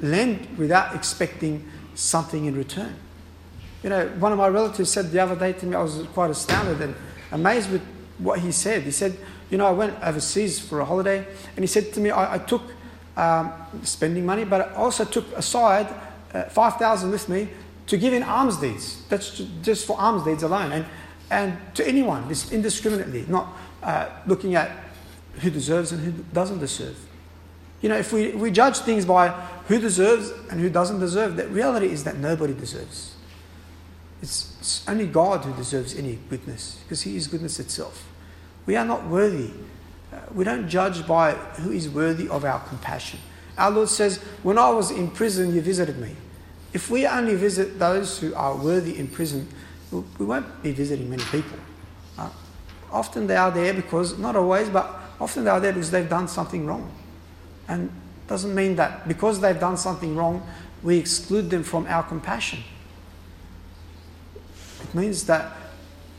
Lend 0.00 0.58
without 0.58 0.94
expecting 0.94 1.68
something 1.94 2.46
in 2.46 2.56
return. 2.56 2.94
You 3.82 3.90
know, 3.90 4.08
one 4.18 4.32
of 4.32 4.38
my 4.38 4.48
relatives 4.48 4.90
said 4.90 5.10
the 5.10 5.20
other 5.20 5.36
day 5.36 5.52
to 5.52 5.66
me, 5.66 5.76
I 5.76 5.82
was 5.82 6.02
quite 6.12 6.30
astounded 6.30 6.80
and 6.80 6.94
amazed 7.32 7.70
with 7.70 7.82
what 8.18 8.40
he 8.40 8.50
said. 8.50 8.82
He 8.82 8.90
said, 8.90 9.16
you 9.50 9.58
know, 9.58 9.66
I 9.66 9.72
went 9.72 9.94
overseas 10.02 10.58
for 10.58 10.80
a 10.80 10.84
holiday, 10.84 11.26
and 11.54 11.58
he 11.58 11.66
said 11.66 11.92
to 11.92 12.00
me, 12.00 12.10
I, 12.10 12.34
I 12.34 12.38
took 12.38 12.62
um, 13.16 13.52
spending 13.82 14.24
money, 14.24 14.44
but 14.44 14.72
I 14.72 14.74
also 14.74 15.04
took 15.04 15.30
aside 15.36 15.86
uh, 16.32 16.44
5,000 16.44 17.10
with 17.10 17.28
me 17.28 17.48
to 17.86 17.96
give 17.96 18.12
in 18.14 18.22
alms 18.22 18.56
deeds. 18.56 19.02
That's 19.08 19.42
just 19.62 19.86
for 19.86 20.00
alms 20.00 20.24
deeds 20.24 20.42
alone. 20.42 20.72
And, 20.72 20.86
and 21.30 21.58
to 21.74 21.86
anyone, 21.86 22.28
just 22.28 22.52
indiscriminately, 22.52 23.26
not 23.28 23.48
uh, 23.82 24.08
looking 24.26 24.54
at 24.54 24.83
who 25.40 25.50
deserves 25.50 25.92
and 25.92 26.02
who 26.04 26.24
doesn't 26.32 26.58
deserve. 26.58 26.96
You 27.82 27.88
know, 27.90 27.96
if 27.96 28.12
we, 28.12 28.30
we 28.30 28.50
judge 28.50 28.78
things 28.78 29.04
by 29.04 29.28
who 29.68 29.78
deserves 29.78 30.30
and 30.50 30.60
who 30.60 30.70
doesn't 30.70 31.00
deserve, 31.00 31.36
the 31.36 31.46
reality 31.48 31.86
is 31.86 32.04
that 32.04 32.16
nobody 32.16 32.54
deserves. 32.54 33.14
It's, 34.22 34.56
it's 34.58 34.88
only 34.88 35.06
God 35.06 35.44
who 35.44 35.52
deserves 35.54 35.94
any 35.94 36.18
goodness 36.30 36.80
because 36.84 37.02
He 37.02 37.16
is 37.16 37.26
goodness 37.26 37.60
itself. 37.60 38.08
We 38.64 38.76
are 38.76 38.84
not 38.84 39.06
worthy. 39.06 39.50
Uh, 40.12 40.20
we 40.32 40.44
don't 40.44 40.68
judge 40.68 41.06
by 41.06 41.32
who 41.32 41.72
is 41.72 41.88
worthy 41.88 42.28
of 42.28 42.44
our 42.44 42.60
compassion. 42.60 43.20
Our 43.58 43.70
Lord 43.70 43.88
says, 43.88 44.18
When 44.42 44.56
I 44.56 44.70
was 44.70 44.90
in 44.90 45.10
prison, 45.10 45.54
you 45.54 45.60
visited 45.60 45.98
me. 45.98 46.16
If 46.72 46.90
we 46.90 47.06
only 47.06 47.36
visit 47.36 47.78
those 47.78 48.18
who 48.18 48.34
are 48.34 48.56
worthy 48.56 48.98
in 48.98 49.08
prison, 49.08 49.46
we 49.92 50.24
won't 50.24 50.62
be 50.62 50.72
visiting 50.72 51.10
many 51.10 51.22
people. 51.24 51.58
Uh, 52.18 52.30
often 52.90 53.26
they 53.26 53.36
are 53.36 53.50
there 53.50 53.74
because, 53.74 54.18
not 54.18 54.36
always, 54.36 54.68
but 54.68 55.03
often 55.20 55.46
are 55.48 55.60
there 55.60 55.72
because 55.72 55.90
they've 55.90 56.08
done 56.08 56.28
something 56.28 56.66
wrong. 56.66 56.90
And 57.68 57.90
doesn't 58.26 58.54
mean 58.54 58.76
that 58.76 59.06
because 59.06 59.40
they've 59.40 59.58
done 59.58 59.76
something 59.76 60.16
wrong, 60.16 60.46
we 60.82 60.98
exclude 60.98 61.50
them 61.50 61.62
from 61.62 61.86
our 61.86 62.02
compassion. 62.02 62.60
It 64.82 64.94
means 64.94 65.24
that 65.26 65.56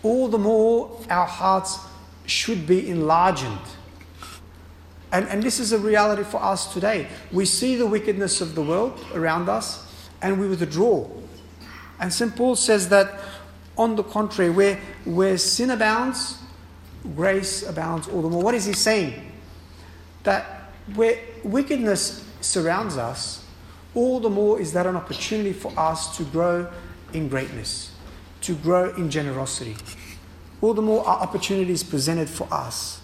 all 0.03 0.27
the 0.27 0.37
more 0.37 0.99
our 1.09 1.25
hearts 1.25 1.79
should 2.25 2.67
be 2.67 2.89
enlarged. 2.89 3.45
And, 5.11 5.27
and 5.27 5.41
this 5.41 5.59
is 5.59 5.71
a 5.71 5.79
reality 5.79 6.23
for 6.23 6.41
us 6.43 6.73
today. 6.73 7.07
We 7.31 7.45
see 7.45 7.75
the 7.75 7.87
wickedness 7.87 8.41
of 8.41 8.55
the 8.55 8.61
world 8.61 8.99
around 9.13 9.49
us 9.49 9.85
and 10.21 10.39
we 10.39 10.47
withdraw. 10.47 11.07
And 11.99 12.11
St. 12.11 12.35
Paul 12.35 12.55
says 12.55 12.89
that, 12.89 13.19
on 13.77 13.95
the 13.95 14.03
contrary, 14.03 14.49
where, 14.49 14.79
where 15.05 15.37
sin 15.37 15.69
abounds, 15.69 16.37
grace 17.15 17.63
abounds 17.63 18.07
all 18.07 18.21
the 18.21 18.29
more. 18.29 18.41
What 18.41 18.55
is 18.55 18.65
he 18.65 18.73
saying? 18.73 19.31
That 20.23 20.71
where 20.95 21.19
wickedness 21.43 22.25
surrounds 22.41 22.97
us, 22.97 23.43
all 23.93 24.19
the 24.19 24.29
more 24.29 24.59
is 24.59 24.73
that 24.73 24.85
an 24.85 24.95
opportunity 24.95 25.53
for 25.53 25.71
us 25.77 26.17
to 26.17 26.23
grow 26.23 26.71
in 27.13 27.29
greatness, 27.29 27.91
to 28.41 28.55
grow 28.55 28.93
in 28.95 29.09
generosity. 29.09 29.75
All 30.61 30.73
the 30.73 30.81
more 30.81 31.07
are 31.07 31.19
opportunities 31.19 31.83
presented 31.83 32.29
for 32.29 32.47
us. 32.51 33.01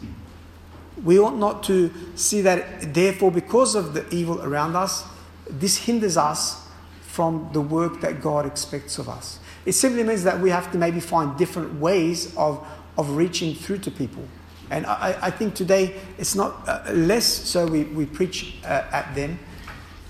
We 1.04 1.20
ought 1.20 1.38
not 1.38 1.64
to 1.64 1.92
see 2.16 2.42
that, 2.42 2.94
therefore, 2.94 3.32
because 3.32 3.76
of 3.76 3.94
the 3.94 4.08
evil 4.14 4.42
around 4.42 4.76
us, 4.76 5.04
this 5.50 5.78
hinders 5.78 6.18
us 6.18 6.68
from 7.02 7.50
the 7.54 7.62
work 7.62 8.02
that 8.02 8.22
God 8.22 8.46
expects 8.46 8.98
of 8.98 9.10
us. 9.10 9.40
It 9.66 9.74
simply 9.74 10.04
means 10.04 10.24
that 10.24 10.40
we 10.40 10.50
have 10.50 10.72
to 10.72 10.78
maybe 10.78 11.00
find 11.00 11.38
different 11.38 11.80
ways 11.80 12.36
of, 12.36 12.66
of 12.97 13.15
reaching 13.15 13.56
through 13.56 13.80
to 13.80 13.91
people. 13.91 14.23
And 14.69 14.86
I, 14.86 15.17
I 15.21 15.32
think 15.32 15.54
today 15.54 15.95
it's 16.17 16.36
not 16.36 16.67
uh, 16.67 16.91
less 16.91 17.25
so 17.25 17.65
we, 17.65 17.84
we 17.84 18.06
preach 18.06 18.56
uh, 18.63 18.84
at 18.91 19.13
them, 19.15 19.38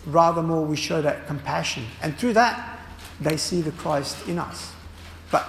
rather 0.06 0.44
more 0.44 0.64
we 0.64 0.76
show 0.76 1.02
that 1.02 1.28
compassion. 1.28 1.86
And 2.02 2.18
through 2.18 2.34
that, 2.34 2.80
they 3.20 3.38
see 3.38 3.62
the 3.62 3.72
Christ 3.72 4.28
in 4.28 4.40
us. 4.40 4.74
But 5.32 5.48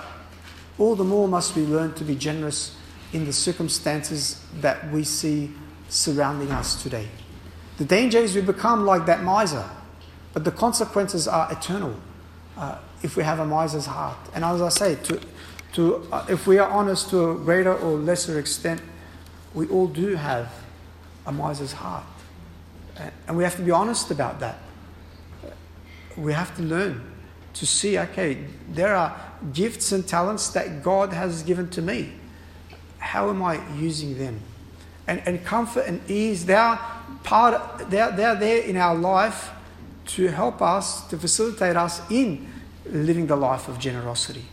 all 0.78 0.94
the 0.94 1.04
more 1.04 1.28
must 1.28 1.54
we 1.56 1.64
learn 1.64 1.92
to 1.94 2.04
be 2.04 2.14
generous 2.14 2.76
in 3.12 3.26
the 3.26 3.32
circumstances 3.32 4.42
that 4.60 4.90
we 4.90 5.04
see 5.04 5.50
surrounding 5.88 6.50
us 6.50 6.82
today. 6.82 7.08
The 7.76 7.84
danger 7.84 8.18
is 8.18 8.34
we 8.34 8.40
become 8.40 8.86
like 8.86 9.06
that 9.06 9.22
miser, 9.22 9.68
but 10.32 10.44
the 10.44 10.50
consequences 10.50 11.28
are 11.28 11.50
eternal 11.52 11.94
uh, 12.56 12.78
if 13.02 13.16
we 13.16 13.24
have 13.24 13.40
a 13.40 13.46
miser's 13.46 13.86
heart. 13.86 14.18
And 14.34 14.44
as 14.44 14.62
I 14.62 14.68
say, 14.70 14.94
to, 14.94 15.20
to, 15.72 16.06
uh, 16.12 16.26
if 16.28 16.46
we 16.46 16.58
are 16.58 16.68
honest 16.68 17.10
to 17.10 17.30
a 17.30 17.34
greater 17.34 17.74
or 17.74 17.96
lesser 17.96 18.38
extent, 18.38 18.80
we 19.54 19.66
all 19.68 19.86
do 19.86 20.16
have 20.16 20.52
a 21.26 21.32
miser's 21.32 21.72
heart. 21.72 22.04
And 23.26 23.36
we 23.36 23.44
have 23.44 23.56
to 23.56 23.62
be 23.62 23.70
honest 23.70 24.10
about 24.10 24.40
that. 24.40 24.58
We 26.16 26.32
have 26.32 26.54
to 26.56 26.62
learn 26.62 27.12
to 27.54 27.66
see 27.66 27.98
okay, 27.98 28.44
there 28.68 28.94
are 28.94 29.18
gifts 29.52 29.92
and 29.92 30.06
talents 30.06 30.48
that 30.50 30.82
God 30.82 31.12
has 31.12 31.42
given 31.42 31.68
to 31.70 31.82
me. 31.82 32.12
How 32.98 33.30
am 33.30 33.42
I 33.42 33.60
using 33.76 34.18
them? 34.18 34.40
And, 35.06 35.22
and 35.26 35.44
comfort 35.44 35.86
and 35.86 36.08
ease, 36.08 36.46
they 36.46 36.54
are, 36.54 36.80
part, 37.24 37.90
they, 37.90 38.00
are, 38.00 38.12
they 38.12 38.24
are 38.24 38.36
there 38.36 38.62
in 38.62 38.76
our 38.76 38.94
life 38.94 39.50
to 40.06 40.28
help 40.28 40.62
us, 40.62 41.06
to 41.08 41.18
facilitate 41.18 41.76
us 41.76 42.00
in 42.10 42.48
living 42.86 43.26
the 43.26 43.36
life 43.36 43.68
of 43.68 43.78
generosity. 43.78 44.44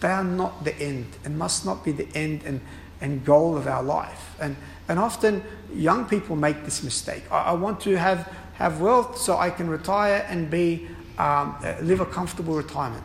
They 0.00 0.08
are 0.08 0.24
not 0.24 0.64
the 0.64 0.76
end 0.76 1.06
and 1.24 1.38
must 1.38 1.66
not 1.66 1.84
be 1.84 1.92
the 1.92 2.08
end 2.14 2.42
and 2.44 2.60
and 3.00 3.24
goal 3.24 3.56
of 3.56 3.66
our 3.66 3.82
life. 3.82 4.36
And, 4.40 4.56
and 4.88 4.98
often 4.98 5.42
young 5.72 6.06
people 6.06 6.36
make 6.36 6.64
this 6.64 6.82
mistake. 6.82 7.22
I, 7.30 7.38
I 7.38 7.52
want 7.52 7.80
to 7.82 7.96
have, 7.96 8.32
have 8.54 8.80
wealth 8.80 9.18
so 9.18 9.36
I 9.36 9.50
can 9.50 9.68
retire 9.68 10.26
and 10.28 10.50
be, 10.50 10.88
um, 11.18 11.56
live 11.82 12.00
a 12.00 12.06
comfortable 12.06 12.54
retirement. 12.54 13.04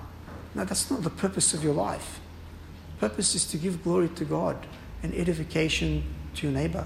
No, 0.55 0.65
that's 0.65 0.89
not 0.89 1.03
the 1.03 1.09
purpose 1.09 1.53
of 1.53 1.63
your 1.63 1.73
life. 1.73 2.19
Purpose 2.99 3.35
is 3.35 3.45
to 3.47 3.57
give 3.57 3.83
glory 3.83 4.09
to 4.09 4.25
God 4.25 4.65
and 5.01 5.13
edification 5.13 6.03
to 6.35 6.47
your 6.47 6.55
neighbor. 6.55 6.85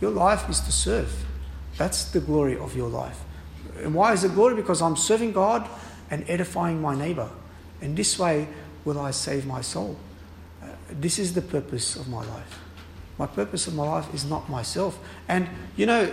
Your 0.00 0.10
life 0.10 0.48
is 0.48 0.60
to 0.60 0.72
serve. 0.72 1.26
That's 1.76 2.04
the 2.04 2.20
glory 2.20 2.56
of 2.56 2.76
your 2.76 2.88
life. 2.88 3.20
And 3.82 3.94
why 3.94 4.12
is 4.12 4.24
it 4.24 4.34
glory? 4.34 4.54
Because 4.54 4.82
I'm 4.82 4.96
serving 4.96 5.32
God 5.32 5.68
and 6.10 6.24
edifying 6.28 6.80
my 6.80 6.94
neighbor. 6.94 7.28
And 7.80 7.96
this 7.96 8.18
way 8.18 8.48
will 8.88 8.98
I 8.98 9.12
save 9.12 9.46
my 9.46 9.60
soul 9.60 9.96
this 10.90 11.18
is 11.18 11.34
the 11.34 11.42
purpose 11.42 11.96
of 11.96 12.08
my 12.08 12.24
life. 12.24 12.58
My 13.18 13.26
purpose 13.26 13.66
of 13.66 13.74
my 13.74 13.84
life 13.84 14.12
is 14.14 14.24
not 14.24 14.48
myself. 14.48 14.98
And, 15.28 15.48
you 15.76 15.86
know, 15.86 16.12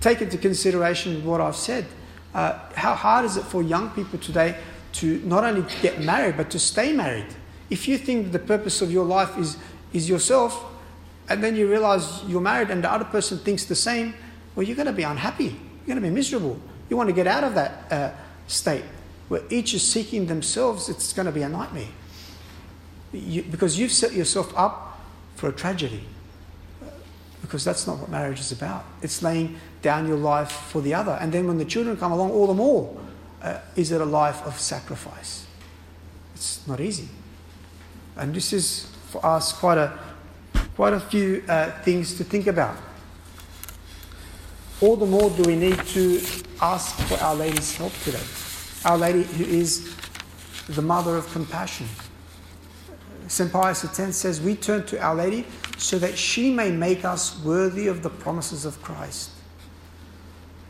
take 0.00 0.20
into 0.20 0.36
consideration 0.36 1.24
what 1.24 1.40
I've 1.40 1.56
said. 1.56 1.86
Uh, 2.34 2.58
how 2.74 2.94
hard 2.94 3.24
is 3.24 3.36
it 3.36 3.44
for 3.44 3.62
young 3.62 3.90
people 3.90 4.18
today 4.18 4.56
to 4.94 5.20
not 5.24 5.44
only 5.44 5.64
get 5.80 6.02
married, 6.02 6.36
but 6.36 6.50
to 6.50 6.58
stay 6.58 6.92
married? 6.92 7.26
If 7.70 7.88
you 7.88 7.96
think 7.96 8.32
the 8.32 8.38
purpose 8.38 8.82
of 8.82 8.90
your 8.90 9.04
life 9.04 9.38
is, 9.38 9.56
is 9.92 10.08
yourself, 10.08 10.72
and 11.28 11.42
then 11.42 11.56
you 11.56 11.70
realize 11.70 12.22
you're 12.26 12.40
married 12.40 12.70
and 12.70 12.84
the 12.84 12.92
other 12.92 13.04
person 13.04 13.38
thinks 13.38 13.64
the 13.64 13.74
same, 13.74 14.14
well, 14.54 14.66
you're 14.66 14.76
going 14.76 14.86
to 14.86 14.92
be 14.92 15.04
unhappy. 15.04 15.44
You're 15.44 15.86
going 15.86 15.96
to 15.96 16.02
be 16.02 16.10
miserable. 16.10 16.60
You 16.90 16.96
want 16.96 17.08
to 17.08 17.14
get 17.14 17.26
out 17.26 17.44
of 17.44 17.54
that 17.54 17.92
uh, 17.92 18.10
state 18.46 18.84
where 19.28 19.42
each 19.50 19.74
is 19.74 19.82
seeking 19.82 20.26
themselves, 20.26 20.88
it's 20.88 21.12
going 21.12 21.26
to 21.26 21.32
be 21.32 21.42
a 21.42 21.48
nightmare 21.48 21.88
you, 23.14 23.42
because 23.42 23.78
you've 23.78 23.92
set 23.92 24.12
yourself 24.12 24.52
up 24.56 25.00
for 25.36 25.48
a 25.48 25.52
tragedy. 25.52 26.02
Because 27.40 27.64
that's 27.64 27.86
not 27.86 27.98
what 27.98 28.08
marriage 28.10 28.40
is 28.40 28.52
about. 28.52 28.84
It's 29.02 29.22
laying 29.22 29.56
down 29.82 30.08
your 30.08 30.16
life 30.16 30.50
for 30.50 30.80
the 30.80 30.94
other. 30.94 31.18
And 31.20 31.32
then 31.32 31.46
when 31.46 31.58
the 31.58 31.64
children 31.64 31.96
come 31.96 32.12
along, 32.12 32.30
all 32.30 32.46
the 32.46 32.54
more 32.54 32.98
uh, 33.42 33.58
is 33.76 33.92
it 33.92 34.00
a 34.00 34.04
life 34.04 34.42
of 34.46 34.58
sacrifice. 34.58 35.46
It's 36.34 36.66
not 36.66 36.80
easy. 36.80 37.08
And 38.16 38.34
this 38.34 38.52
is 38.52 38.90
for 39.08 39.24
us 39.24 39.52
quite 39.52 39.78
a, 39.78 39.98
quite 40.74 40.94
a 40.94 41.00
few 41.00 41.44
uh, 41.48 41.70
things 41.82 42.14
to 42.14 42.24
think 42.24 42.46
about. 42.46 42.76
All 44.80 44.96
the 44.96 45.06
more 45.06 45.30
do 45.30 45.42
we 45.44 45.54
need 45.54 45.78
to 45.78 46.20
ask 46.60 46.96
for 47.06 47.16
Our 47.22 47.34
Lady's 47.34 47.76
help 47.76 47.92
today. 48.04 48.43
Our 48.84 48.98
Lady, 48.98 49.22
who 49.22 49.44
is 49.44 49.96
the 50.68 50.82
mother 50.82 51.16
of 51.16 51.30
compassion. 51.32 51.86
St. 53.28 53.50
Pius 53.50 53.84
X 53.98 54.16
says, 54.16 54.40
We 54.40 54.54
turn 54.54 54.84
to 54.86 55.00
Our 55.00 55.14
Lady 55.14 55.46
so 55.78 55.98
that 55.98 56.18
she 56.18 56.52
may 56.52 56.70
make 56.70 57.04
us 57.04 57.42
worthy 57.42 57.86
of 57.86 58.02
the 58.02 58.10
promises 58.10 58.64
of 58.64 58.82
Christ. 58.82 59.30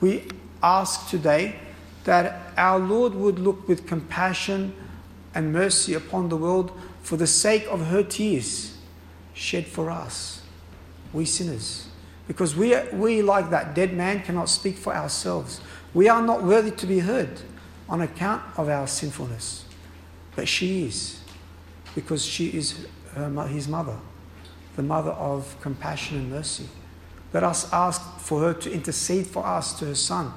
We 0.01 0.29
ask 0.63 1.09
today 1.09 1.59
that 2.05 2.53
our 2.57 2.79
Lord 2.79 3.15
would 3.15 3.39
look 3.39 3.67
with 3.67 3.87
compassion 3.87 4.75
and 5.35 5.53
mercy 5.53 5.95
upon 5.95 6.29
the 6.29 6.37
world 6.37 6.71
for 7.03 7.17
the 7.17 7.27
sake 7.27 7.67
of 7.69 7.87
her 7.87 8.03
tears 8.03 8.79
shed 9.35 9.67
for 9.67 9.91
us, 9.91 10.43
we 11.13 11.25
sinners. 11.25 11.89
Because 12.29 12.55
we, 12.55 12.79
we, 12.93 13.21
like 13.21 13.51
that 13.51 13.75
dead 13.75 13.93
man, 13.93 14.23
cannot 14.23 14.49
speak 14.49 14.77
for 14.77 14.95
ourselves. 14.95 15.61
We 15.93 16.09
are 16.09 16.23
not 16.23 16.45
worthy 16.45 16.71
to 16.71 16.87
be 16.87 17.01
heard 17.01 17.41
on 17.89 18.01
account 18.01 18.43
of 18.57 18.69
our 18.69 18.87
sinfulness, 18.87 19.65
but 20.37 20.49
she 20.49 20.87
is 20.87 21.21
because 21.95 22.25
she 22.25 22.49
is 22.49 22.87
her, 23.15 23.47
his 23.47 23.69
mother, 23.69 23.97
the 24.77 24.83
mother 24.83 25.13
of 25.13 25.57
compassion 25.61 26.19
and 26.19 26.31
mercy. 26.31 26.69
Let 27.33 27.43
us 27.43 27.73
ask 27.73 28.19
for 28.19 28.41
her 28.41 28.55
to 28.55 28.73
intercede 28.73 29.27
for 29.27 29.45
us 29.45 29.79
to 29.79 29.87
her 29.87 29.95
Son, 29.95 30.33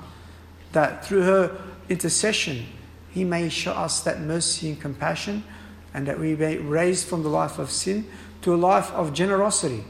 that 0.72 1.06
through 1.06 1.22
her 1.24 1.58
intercession, 1.90 2.66
he 3.12 3.24
may 3.24 3.50
show 3.50 3.72
us 3.72 4.02
that 4.02 4.22
mercy 4.22 4.70
and 4.70 4.82
compassion, 4.82 5.44
and 5.94 6.08
that 6.08 6.20
we 6.20 6.36
may 6.36 6.58
raise 6.58 7.04
from 7.04 7.24
the 7.24 7.30
life 7.30 7.60
of 7.60 7.72
sin 7.72 8.08
to 8.42 8.54
a 8.54 8.58
life 8.58 8.92
of 8.92 9.14
generosity, 9.14 9.84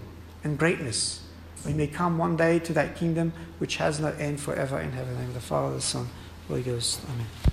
and 0.44 0.58
greatness. 0.58 1.22
We 1.66 1.74
may 1.74 1.88
come 1.88 2.18
one 2.18 2.38
day 2.38 2.60
to 2.60 2.74
that 2.74 2.96
kingdom 2.96 3.34
which 3.58 3.78
has 3.78 4.00
no 4.00 4.08
end 4.10 4.40
forever 4.40 4.80
in 4.80 4.92
heaven. 4.92 5.18
In 5.18 5.34
the 5.34 5.40
Father, 5.40 5.76
the 5.76 5.82
Son, 5.82 6.08
Holy 6.48 6.62
Ghost. 6.62 7.02
Amen. 7.12 7.26